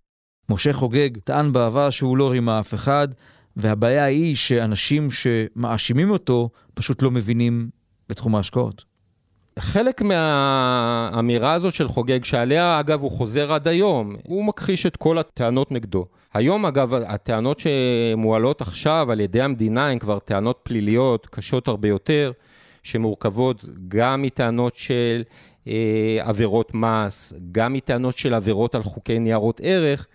משה 0.49 0.73
חוגג 0.73 1.09
טען 1.23 1.51
בעבר 1.51 1.89
שהוא 1.89 2.17
לא 2.17 2.31
רימה 2.31 2.59
אף 2.59 2.73
אחד, 2.73 3.07
והבעיה 3.55 4.03
היא 4.03 4.35
שאנשים 4.35 5.07
שמאשימים 5.09 6.09
אותו 6.09 6.49
פשוט 6.73 7.01
לא 7.01 7.11
מבינים 7.11 7.69
בתחום 8.09 8.35
ההשקעות. 8.35 8.85
חלק 9.59 10.01
מהאמירה 10.01 11.53
הזאת 11.53 11.73
של 11.73 11.87
חוגג, 11.87 12.23
שעליה 12.23 12.79
אגב 12.79 13.01
הוא 13.01 13.11
חוזר 13.11 13.53
עד 13.53 13.67
היום, 13.67 14.15
הוא 14.23 14.45
מכחיש 14.45 14.85
את 14.85 14.97
כל 14.97 15.17
הטענות 15.17 15.71
נגדו. 15.71 16.05
היום 16.33 16.65
אגב, 16.65 16.93
הטענות 16.93 17.59
שמועלות 17.59 18.61
עכשיו 18.61 19.07
על 19.11 19.19
ידי 19.19 19.41
המדינה 19.41 19.89
הן 19.89 19.99
כבר 19.99 20.19
טענות 20.19 20.59
פליליות 20.63 21.27
קשות 21.31 21.67
הרבה 21.67 21.87
יותר, 21.87 22.31
שמורכבות 22.83 23.65
גם 23.87 24.21
מטענות 24.21 24.75
של 24.75 25.23
אה, 25.67 26.17
עבירות 26.21 26.71
מס, 26.73 27.33
גם 27.51 27.73
מטענות 27.73 28.17
של 28.17 28.33
עבירות 28.33 28.75
על 28.75 28.83
חוקי 28.83 29.19
ניירות 29.19 29.61
ערך, 29.63 30.07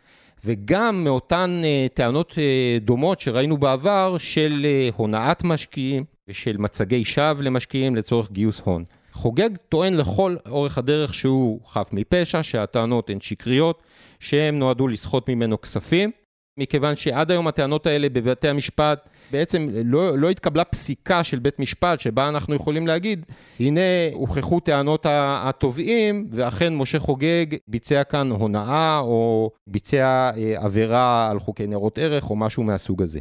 וגם 0.45 1.05
מאותן 1.05 1.61
אה, 1.65 1.87
טענות 1.95 2.35
אה, 2.39 2.79
דומות 2.81 3.21
שראינו 3.21 3.57
בעבר 3.57 4.17
של 4.19 4.67
אה, 4.69 4.89
הונאת 4.97 5.45
משקיעים 5.45 6.05
ושל 6.29 6.57
מצגי 6.57 7.05
שווא 7.05 7.43
למשקיעים 7.43 7.97
לצורך 7.97 8.33
גיוס 8.33 8.61
הון. 8.65 8.85
חוגג 9.13 9.51
טוען 9.69 9.95
לכל 9.95 10.37
אורך 10.51 10.79
הדרך 10.79 11.15
שהוא 11.15 11.61
חף 11.67 11.91
מפשע, 11.93 12.43
שהטענות 12.43 13.11
הן 13.11 13.21
שקריות, 13.21 13.83
שהם 14.21 14.59
נועדו 14.59 14.89
לסחוט 14.89 15.29
ממנו 15.29 15.61
כספים, 15.61 16.11
מכיוון 16.59 16.97
שעד 16.97 17.31
היום 17.31 17.49
הטענות 17.49 17.87
האלה 17.87 18.09
בבתי 18.09 18.49
המשפט, 18.49 19.09
בעצם 19.31 19.69
לא, 19.85 20.19
לא 20.19 20.31
התקבלה 20.31 20.65
פסיקה 20.65 21.25
של 21.25 21.39
בית 21.39 21.59
משפט 21.59 22.01
שבה 22.01 22.29
אנחנו 22.29 22.55
יכולים 22.55 22.87
להגיד, 22.87 23.27
הנה 23.61 23.81
הוכחו 24.13 24.61
טענות 24.61 25.07
התובעים, 25.11 26.29
ואכן 26.31 26.75
משה 26.77 26.99
חוגג 26.99 27.47
ביצע 27.69 28.05
כאן 28.05 28.31
הונאה 28.31 28.99
או 28.99 29.51
ביצע 29.67 30.31
אה, 30.37 30.55
עבירה 30.65 31.31
על 31.31 31.41
חוקי 31.41 31.67
ניירות 31.67 31.99
ערך 31.99 32.31
או 32.31 32.37
משהו 32.37 32.63
מהסוג 32.63 33.03
הזה. 33.03 33.19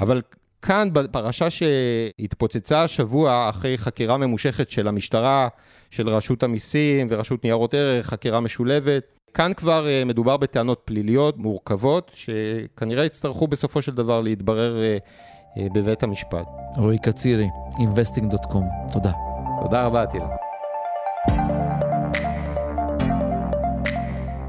אבל 0.00 0.22
כאן 0.66 0.88
בפרשה 0.92 1.50
שהתפוצצה 1.50 2.82
השבוע 2.82 3.50
אחרי 3.50 3.78
חקירה 3.78 4.16
ממושכת 4.16 4.70
של 4.70 4.88
המשטרה, 4.88 5.48
של 5.90 6.08
רשות 6.08 6.42
המיסים 6.42 7.06
ורשות 7.10 7.44
ניירות 7.44 7.74
ערך, 7.74 8.06
חקירה 8.06 8.40
משולבת, 8.40 9.02
כאן 9.34 9.52
כבר 9.56 9.86
אה, 9.88 10.02
מדובר 10.04 10.36
בטענות 10.36 10.82
פליליות 10.84 11.38
מורכבות, 11.38 12.10
שכנראה 12.14 13.04
יצטרכו 13.04 13.46
בסופו 13.46 13.82
של 13.82 13.94
דבר 13.94 14.20
להתברר 14.20 14.82
אה, 14.82 14.96
אה, 15.58 15.66
בבית 15.74 16.02
המשפט. 16.02 16.46
רועי 16.76 16.98
קצירי, 16.98 17.48
investing.com, 17.70 18.92
תודה. 18.92 19.12
תודה 19.62 19.86
רבה, 19.86 20.02
עטילה. 20.02 20.26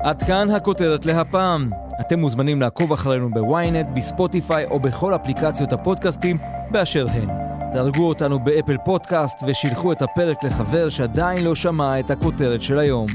עד 0.07 0.23
כאן 0.23 0.49
הכותרת 0.49 1.05
להפעם. 1.05 1.69
אתם 2.01 2.19
מוזמנים 2.19 2.61
לעקוב 2.61 2.93
אחרינו 2.93 3.29
בוויינט, 3.29 3.87
בספוטיפיי 3.93 4.65
או 4.65 4.79
בכל 4.79 5.15
אפליקציות 5.15 5.73
הפודקאסטים 5.73 6.37
באשר 6.71 7.07
הן. 7.09 7.29
דרגו 7.73 8.07
אותנו 8.07 8.39
באפל 8.39 8.77
פודקאסט 8.85 9.43
ושילחו 9.47 9.91
את 9.91 10.01
הפרק 10.01 10.43
לחבר 10.43 10.89
שעדיין 10.89 11.43
לא 11.43 11.55
שמע 11.55 11.99
את 11.99 12.11
הכותרת 12.11 12.61
של 12.61 12.79
היום. 12.79 13.05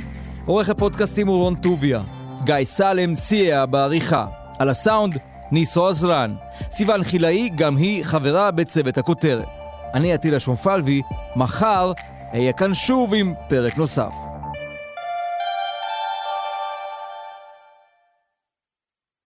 עורך 0.47 0.69
הפודקאסטים 0.69 1.29
הוא 1.29 1.43
רון 1.43 1.55
טוביה. 1.55 2.01
גיא 2.45 2.65
סלם 2.65 3.15
סייע 3.15 3.67
בעריכה. 3.67 4.27
על 4.59 4.69
הסאונד, 4.69 5.19
ניסו 5.53 5.89
עזרן. 5.89 6.35
סיון 6.71 7.03
חילאי, 7.03 7.49
גם 7.55 7.77
היא 7.77 8.05
חברה 8.05 8.51
בצוות 8.51 8.99
הכותרת. 8.99 9.49
אני 9.95 10.13
עטילה 10.13 10.41
שומפלבי, 10.41 11.03
מחר 11.37 11.93
אהיה 12.35 12.53
כאן 12.53 12.75
שוב 12.75 13.15
עם 13.15 13.35
פרק 13.49 13.77
נוסף. 13.79 14.32